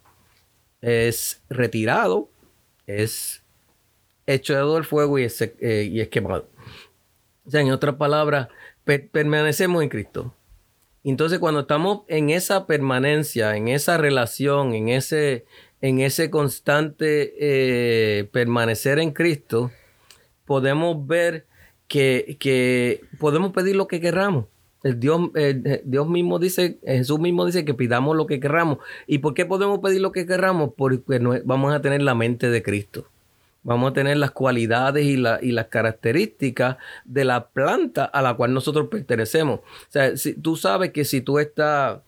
es 0.81 1.41
retirado, 1.49 2.29
es 2.87 3.45
echado 4.27 4.77
al 4.77 4.85
fuego 4.85 5.19
y 5.21 5.23
es, 5.23 5.41
eh, 5.41 5.89
y 5.91 6.01
es 6.01 6.09
quemado. 6.09 6.49
O 7.47 7.51
sea, 7.51 7.61
en 7.61 7.71
otras 7.71 7.95
palabras, 7.95 8.49
permanecemos 8.85 9.83
en 9.83 9.89
Cristo. 9.89 10.35
Entonces, 11.05 11.39
cuando 11.39 11.61
estamos 11.61 12.03
en 12.09 12.31
esa 12.31 12.67
permanencia, 12.67 13.57
en 13.57 13.69
esa 13.69 13.99
relación, 13.99 14.75
en 14.75 14.89
ese, 14.89 15.47
en 15.81 16.01
ese 16.01 16.31
constante 16.31 17.35
eh, 17.39 18.25
permanecer 18.25 18.99
en 18.99 19.13
Cristo, 19.13 19.71
podemos 20.45 21.07
ver 21.07 21.47
que, 21.89 23.05
podemos 23.19 23.53
pedir 23.53 23.77
lo 23.77 23.87
que 23.87 24.01
querramos. 24.01 24.47
El 24.83 24.99
Dios, 24.99 25.31
Dios 25.85 26.09
mismo 26.09 26.38
dice, 26.38 26.79
Jesús 26.85 27.21
mismo 27.21 27.47
dice 27.47 27.64
que 27.64 27.75
pidamos 27.75 28.16
lo 28.16 28.27
que 28.27 28.40
queramos. 28.40 28.79
¿Y 29.07 29.18
por 29.18 29.35
qué 29.35 29.47
podemos 29.47 29.79
pedir 29.79 30.01
lo 30.01 30.12
que 30.12 30.27
queramos? 30.27 30.71
Porque 30.77 31.21
vamos 31.45 31.73
a 31.73 31.81
tener 31.81 32.03
la 32.03 32.14
mente 32.14 32.51
de 32.51 32.62
Cristo. 32.62 33.07
Vamos 33.64 33.92
a 33.92 33.95
tener 33.95 34.16
las 34.16 34.33
cualidades 34.33 35.05
y, 35.05 35.16
las 35.16 35.66
características 35.68 36.79
de 37.05 37.25
la 37.25 37.47
planta 37.49 38.05
a 38.05 38.21
la 38.21 38.35
cual 38.35 38.53
nosotros 38.53 38.88
pertenecemos. 38.88 39.61
O 39.61 39.90
sea, 39.90 40.16
si, 40.16 40.35
tú 40.35 40.57
sabes 40.57 40.90
que 40.90 41.05
si 41.05 41.21
tú 41.21 41.38
estás 41.38 42.01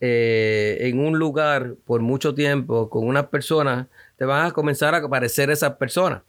eh, 0.00 0.76
en 0.80 1.00
un 1.00 1.18
lugar 1.18 1.76
por 1.86 2.02
mucho 2.02 2.34
tiempo 2.34 2.90
con 2.90 3.06
unas 3.06 3.28
personas, 3.28 3.86
te 4.16 4.26
van 4.26 4.46
a 4.46 4.50
comenzar 4.50 4.94
a 4.94 5.08
parecer 5.08 5.50
esas 5.50 5.76
personas. 5.76 6.22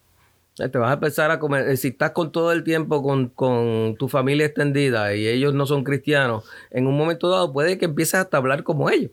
Te 0.67 0.77
vas 0.77 0.91
a 0.91 0.93
empezar 0.95 1.31
a 1.31 1.39
comer. 1.39 1.69
Eh, 1.69 1.77
si 1.77 1.89
estás 1.89 2.11
con 2.11 2.31
todo 2.31 2.51
el 2.51 2.63
tiempo 2.63 3.01
con, 3.01 3.95
tu 3.95 4.09
familia 4.09 4.45
extendida 4.45 5.15
y 5.15 5.25
ellos 5.27 5.53
no 5.53 5.65
son 5.65 5.83
cristianos, 5.83 6.43
en 6.69 6.85
un 6.85 6.97
momento 6.97 7.29
dado 7.29 7.53
puede 7.53 7.77
que 7.77 7.85
empieces 7.85 8.15
hasta 8.15 8.37
a 8.37 8.39
hablar 8.39 8.63
como 8.63 8.89
ellos. 8.89 9.11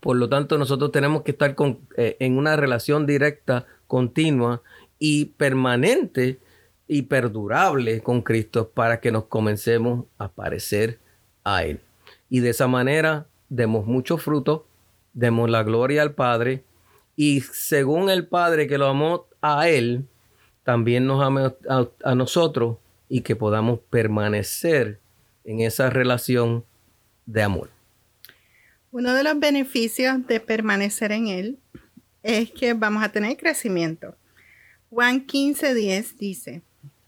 Por 0.00 0.16
lo 0.16 0.28
tanto, 0.28 0.58
nosotros 0.58 0.92
tenemos 0.92 1.22
que 1.22 1.30
estar 1.30 1.54
con, 1.54 1.78
eh, 1.96 2.16
en 2.20 2.36
una 2.36 2.56
relación 2.56 3.06
directa, 3.06 3.66
continua 3.86 4.60
y 4.98 5.26
permanente 5.26 6.38
y 6.86 7.02
perdurable 7.02 8.02
con 8.02 8.20
Cristo 8.20 8.68
para 8.68 9.00
que 9.00 9.12
nos 9.12 9.24
comencemos 9.24 10.04
a 10.18 10.28
parecer 10.28 10.98
a 11.42 11.64
Él. 11.64 11.80
Y 12.28 12.40
de 12.40 12.50
esa 12.50 12.66
manera 12.66 13.26
demos 13.48 13.86
mucho 13.86 14.18
fruto, 14.18 14.66
demos 15.12 15.48
la 15.48 15.62
gloria 15.62 16.02
al 16.02 16.14
Padre 16.14 16.64
y 17.16 17.40
según 17.40 18.10
el 18.10 18.26
Padre 18.26 18.66
que 18.66 18.78
lo 18.78 18.86
amó 18.86 19.26
a 19.40 19.68
Él, 19.68 20.06
también 20.64 21.06
nos 21.06 21.22
ame 21.22 21.54
a, 21.68 22.14
nosotros 22.14 22.78
y 23.08 23.20
que 23.20 23.36
podamos 23.36 23.78
permanecer 23.90 24.98
en 25.44 25.60
esa 25.60 25.90
relación 25.90 26.64
de 27.26 27.42
amor. 27.42 27.70
Uno 28.90 29.12
de 29.12 29.22
los 29.22 29.38
beneficios 29.38 30.26
de 30.26 30.40
permanecer 30.40 31.12
en 31.12 31.28
Él 31.28 31.58
es 32.22 32.50
que 32.50 32.72
vamos 32.72 33.04
a 33.04 33.10
tener 33.10 33.36
crecimiento. 33.36 34.16
Juan 34.88 35.26
15:10 35.26 36.16
dice, 36.16 36.62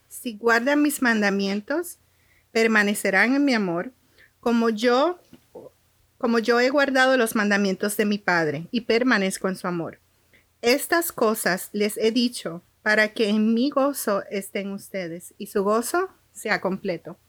si 0.07 0.37
guardan 0.37 0.81
mis 0.81 1.01
mandamientos, 1.01 1.97
permanecerán 2.51 3.35
en 3.35 3.45
mi 3.45 3.53
amor, 3.53 3.91
como 4.39 4.69
yo, 4.69 5.19
como 6.17 6.39
yo 6.39 6.59
he 6.59 6.69
guardado 6.69 7.17
los 7.17 7.35
mandamientos 7.35 7.97
de 7.97 8.05
mi 8.05 8.17
Padre 8.17 8.67
y 8.71 8.81
permanezco 8.81 9.47
en 9.47 9.55
su 9.55 9.67
amor. 9.67 9.99
Estas 10.61 11.11
cosas 11.11 11.69
les 11.71 11.97
he 11.97 12.11
dicho 12.11 12.61
para 12.87 13.09
que 13.09 13.27
en 13.27 13.53
mi 13.53 13.69
gozo 13.69 14.23
estén 14.31 14.71
ustedes 14.71 15.33
y 15.37 15.47
su 15.47 15.61
gozo 15.61 16.09
sea 16.31 16.61
completo. 16.61 17.19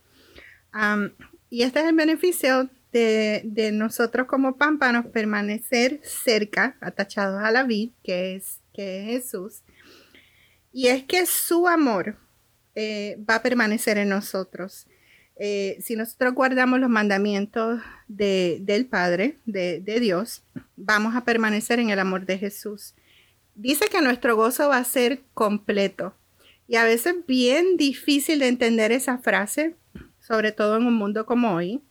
y 1.51 1.63
este 1.63 1.81
es 1.81 1.87
el 1.87 1.97
beneficio 1.97 2.71
de, 2.93 3.71
nosotros 3.73 4.29
como 4.29 4.57
pámpanos 4.57 5.07
permanecer 5.07 6.01
cerca, 6.05 6.77
atachados 6.81 7.43
a 7.43 7.51
la 7.51 7.65
vid, 7.65 7.91
que 8.05 8.37
es, 8.37 8.61
que 8.73 9.03
Jesús. 9.05 9.65
Y 10.73 10.87
es 10.87 11.03
que 11.03 11.27
su 11.27 11.67
amor 11.67 12.17
eh, 12.77 13.19
va 13.29 13.35
a 13.35 13.43
permanecer 13.43 13.99
en 13.99 14.11
nosotros. 14.11 14.87
Eh, 15.35 15.77
si 15.81 15.97
nosotros 15.97 16.35
guardamos 16.35 16.79
los 16.79 16.89
mandamientos 16.89 17.81
del 18.07 18.87
Padre, 18.87 19.39
de 19.45 19.99
Dios, 19.99 20.45
vamos 20.77 21.17
a 21.17 21.25
permanecer 21.25 21.81
en 21.81 21.91
el 21.91 21.99
amor 21.99 22.27
de 22.27 22.39
Jesús 22.39 22.95
dice 23.59 23.87
que 23.91 24.01
nuestro 24.01 24.37
gozo 24.37 24.69
va 24.69 24.79
a 24.79 24.85
ser 24.85 25.23
completo. 25.35 26.15
Y 26.69 26.77
a 26.77 26.85
veces 26.85 27.15
bien 27.27 27.77
difícil 27.77 28.39
de 28.39 28.49
entender 28.49 28.93
esa 28.93 29.19
frase, 29.19 29.75
sobre 30.21 30.53
todo 30.53 30.77
en 30.77 30.87
un 30.87 30.95
mundo 30.95 31.27
como 31.27 31.55
hoy, 31.55 31.83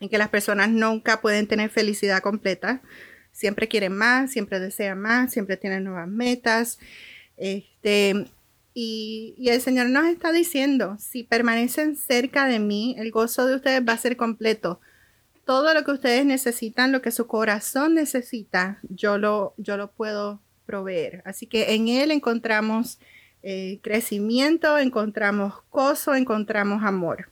en 0.00 0.08
que 0.08 0.18
las 0.18 0.28
personas 0.28 0.70
nunca 0.70 1.20
pueden 1.20 1.46
tener 1.46 1.70
felicidad 1.70 2.22
completa. 2.22 2.82
Siempre 3.30 3.68
quieren 3.68 3.96
más, 3.96 4.32
siempre 4.32 4.58
desean 4.58 5.00
más, 5.00 5.32
siempre 5.32 5.56
tienen 5.56 5.84
nuevas 5.84 6.08
metas. 6.08 6.78
Este, 7.36 8.26
y, 8.74 9.34
y, 9.38 9.50
el 9.50 9.60
Señor 9.60 9.88
nos 9.90 10.06
está 10.06 10.32
diciendo, 10.32 10.96
si 10.98 11.22
permanecen 11.22 11.96
cerca 11.96 12.46
de 12.46 12.58
mí, 12.58 12.96
el 12.98 13.10
gozo 13.10 13.46
de 13.46 13.56
ustedes 13.56 13.82
va 13.86 13.92
a 13.92 13.98
ser 13.98 14.16
completo. 14.16 14.80
Todo 15.44 15.72
lo 15.74 15.84
que 15.84 15.92
ustedes 15.92 16.24
necesitan, 16.24 16.92
lo 16.92 17.02
que 17.02 17.10
su 17.10 17.26
corazón 17.26 17.94
necesita, 17.94 18.78
yo 18.88 19.18
lo, 19.18 19.54
yo 19.56 19.76
lo 19.76 19.90
puedo 19.92 20.40
proveer. 20.70 21.22
Así 21.24 21.46
que 21.46 21.74
en 21.74 21.88
Él 21.88 22.12
encontramos 22.12 23.00
eh, 23.42 23.80
crecimiento, 23.82 24.78
encontramos 24.78 25.54
gozo, 25.72 26.14
encontramos 26.14 26.84
amor. 26.84 27.28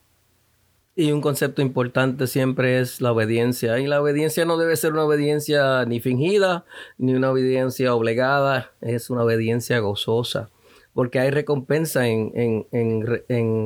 Y 0.93 1.13
un 1.13 1.21
concepto 1.21 1.61
importante 1.61 2.27
siempre 2.27 2.81
es 2.81 2.99
la 2.99 3.13
obediencia. 3.13 3.79
Y 3.79 3.87
la 3.87 4.01
obediencia 4.01 4.43
no 4.43 4.57
debe 4.57 4.75
ser 4.75 4.91
una 4.91 5.05
obediencia 5.05 5.85
ni 5.85 6.01
fingida, 6.01 6.65
ni 6.97 7.13
una 7.13 7.31
obediencia 7.31 7.95
obligada, 7.95 8.73
es 8.81 9.09
una 9.09 9.23
obediencia 9.23 9.79
gozosa. 9.79 10.49
Porque 10.93 11.19
hay 11.19 11.29
recompensa 11.29 12.05
en, 12.05 12.65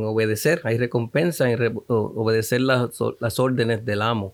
obedecer, 0.06 0.62
hay 0.66 0.78
recompensa 0.78 1.50
en 1.50 1.82
obedecer 1.88 2.62
las, 2.62 3.40
órdenes 3.40 3.84
del 3.84 4.04
amo. 4.04 4.34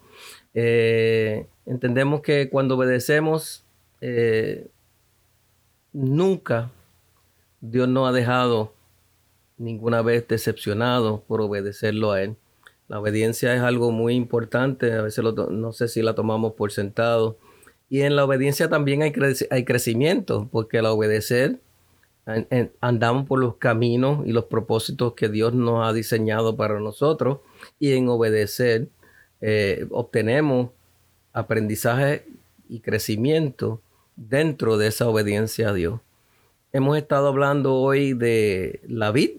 Eh, 0.54 1.45
entendemos 1.65 2.19
que 2.19 2.49
cuando 2.49 2.75
obedecemos, 2.75 3.63
eh, 4.02 4.67
nunca 5.93 6.71
Dios 7.62 7.88
no 7.88 8.08
ha 8.08 8.12
dejado 8.12 8.73
ninguna 9.58 10.02
vez 10.02 10.28
decepcionado 10.28 11.23
por 11.28 11.41
obedecerlo 11.41 12.12
a 12.12 12.23
Él. 12.23 12.36
La 12.88 12.99
obediencia 12.99 13.54
es 13.54 13.62
algo 13.62 13.91
muy 13.91 14.15
importante, 14.15 14.93
a 14.93 15.04
veces 15.04 15.23
no 15.23 15.71
sé 15.73 15.88
si 15.88 16.02
la 16.02 16.15
tomamos 16.15 16.54
por 16.54 16.71
sentado. 16.71 17.38
Y 17.89 18.02
en 18.02 18.15
la 18.15 18.25
obediencia 18.25 18.69
también 18.69 19.04
hay, 19.04 19.12
crecimiento, 19.65 20.47
porque 20.52 20.80
al 20.80 20.88
obedecer 20.88 21.60
andamos 22.80 23.28
por 23.28 23.39
los 23.39 23.56
caminos 23.56 24.25
y 24.25 24.32
los 24.32 24.45
propósitos 24.45 25.13
que 25.13 25.30
Dios 25.30 25.54
nos 25.54 25.88
ha 25.88 25.93
diseñado 25.93 26.56
para 26.56 26.80
nosotros 26.80 27.39
y 27.80 27.93
en 27.93 28.08
obedecer 28.08 28.88
eh, 29.41 29.88
obtenemos 29.89 30.69
aprendizaje 31.34 32.28
y 32.69 32.82
crecimiento 32.82 33.82
dentro 34.19 34.77
de 34.77 34.88
esa 34.88 35.08
obediencia 35.08 35.69
a 35.69 35.73
Dios. 35.73 36.01
Hemos 36.73 36.97
estado 36.97 37.27
hablando 37.29 37.75
hoy 37.75 38.13
de 38.13 38.82
la 38.88 39.12
vid 39.12 39.32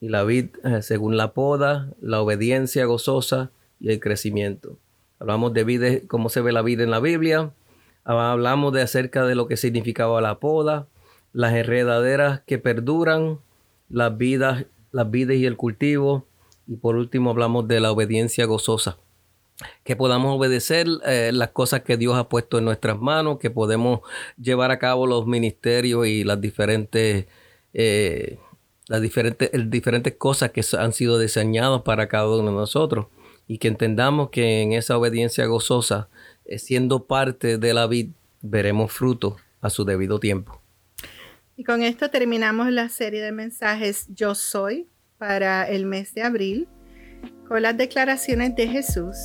y 0.00 0.08
la 0.08 0.24
vid 0.24 0.46
eh, 0.64 0.82
según 0.82 1.16
la 1.16 1.32
poda, 1.32 1.90
la 2.00 2.20
obediencia 2.20 2.86
gozosa 2.86 3.50
y 3.80 3.90
el 3.90 4.00
crecimiento. 4.00 4.78
Hablamos 5.18 5.52
de 5.52 5.64
vida, 5.64 5.88
cómo 6.08 6.28
se 6.30 6.40
ve 6.40 6.52
la 6.52 6.62
vida 6.62 6.82
en 6.82 6.90
la 6.90 7.00
Biblia. 7.00 7.52
Hablamos 8.04 8.72
de 8.72 8.82
acerca 8.82 9.24
de 9.24 9.34
lo 9.34 9.46
que 9.46 9.56
significaba 9.56 10.20
la 10.20 10.40
poda, 10.40 10.88
las 11.32 11.54
enredaderas 11.54 12.40
que 12.46 12.58
perduran, 12.58 13.38
las 13.88 14.16
vidas, 14.18 14.66
las 14.90 15.10
vidas 15.10 15.36
y 15.36 15.46
el 15.46 15.56
cultivo. 15.56 16.26
Y 16.66 16.76
por 16.76 16.96
último 16.96 17.30
hablamos 17.30 17.68
de 17.68 17.80
la 17.80 17.92
obediencia 17.92 18.46
gozosa. 18.46 18.98
Que 19.84 19.94
podamos 19.96 20.36
obedecer 20.36 20.86
eh, 21.06 21.30
las 21.32 21.50
cosas 21.50 21.82
que 21.82 21.96
Dios 21.96 22.16
ha 22.16 22.28
puesto 22.28 22.58
en 22.58 22.64
nuestras 22.64 22.98
manos, 22.98 23.38
que 23.38 23.50
podemos 23.50 24.00
llevar 24.36 24.70
a 24.70 24.78
cabo 24.78 25.06
los 25.06 25.26
ministerios 25.26 26.06
y 26.06 26.24
las 26.24 26.40
diferentes, 26.40 27.26
eh, 27.72 28.38
las 28.88 29.00
diferentes, 29.00 29.50
diferentes 29.70 30.14
cosas 30.16 30.50
que 30.50 30.62
han 30.76 30.92
sido 30.92 31.18
diseñadas 31.18 31.82
para 31.82 32.08
cada 32.08 32.28
uno 32.28 32.50
de 32.50 32.56
nosotros. 32.56 33.06
Y 33.46 33.58
que 33.58 33.68
entendamos 33.68 34.30
que 34.30 34.62
en 34.62 34.72
esa 34.72 34.98
obediencia 34.98 35.46
gozosa, 35.46 36.08
eh, 36.46 36.58
siendo 36.58 37.04
parte 37.04 37.58
de 37.58 37.74
la 37.74 37.86
vida, 37.86 38.12
veremos 38.42 38.92
fruto 38.92 39.36
a 39.60 39.70
su 39.70 39.84
debido 39.84 40.18
tiempo. 40.18 40.60
Y 41.56 41.64
con 41.64 41.82
esto 41.82 42.10
terminamos 42.10 42.70
la 42.70 42.88
serie 42.88 43.22
de 43.22 43.30
mensajes 43.30 44.06
Yo 44.08 44.34
Soy 44.34 44.88
para 45.18 45.68
el 45.68 45.86
mes 45.86 46.12
de 46.14 46.22
abril 46.22 46.68
con 47.48 47.62
las 47.62 47.76
declaraciones 47.76 48.56
de 48.56 48.66
Jesús. 48.66 49.16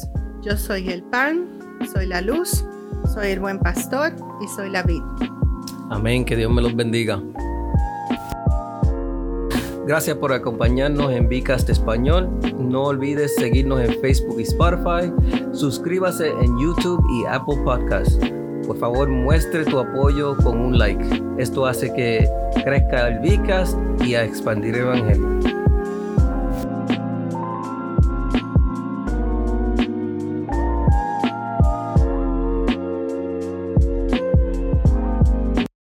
Yo 0.41 0.57
soy 0.57 0.89
el 0.89 1.03
pan, 1.03 1.47
soy 1.93 2.07
la 2.07 2.21
luz, 2.21 2.65
soy 3.13 3.27
el 3.31 3.39
buen 3.39 3.59
pastor 3.59 4.13
y 4.43 4.47
soy 4.47 4.69
la 4.69 4.83
vid. 4.83 5.01
Amén, 5.89 6.25
que 6.25 6.35
Dios 6.35 6.51
me 6.51 6.61
los 6.61 6.75
bendiga. 6.75 7.21
Gracias 9.85 10.17
por 10.17 10.31
acompañarnos 10.31 11.11
en 11.11 11.27
Vicast 11.27 11.69
Español. 11.69 12.29
No 12.59 12.83
olvides 12.83 13.35
seguirnos 13.35 13.81
en 13.81 13.99
Facebook 14.01 14.39
y 14.39 14.43
Spotify. 14.43 15.11
Suscríbase 15.51 16.29
en 16.29 16.59
YouTube 16.59 17.03
y 17.11 17.25
Apple 17.25 17.57
Podcasts 17.63 18.19
por 18.69 18.77
favor 18.77 19.09
muestre 19.09 19.65
tu 19.65 19.79
apoyo 19.79 20.37
con 20.37 20.59
un 20.59 20.77
like. 20.77 21.03
Esto 21.39 21.65
hace 21.65 21.91
que 21.91 22.29
crezca 22.63 23.07
el 23.07 23.17
Vicas 23.17 23.75
y 24.05 24.13
a 24.13 24.23
expandir 24.23 24.75
el 24.75 24.81
Evangelio. 24.81 25.58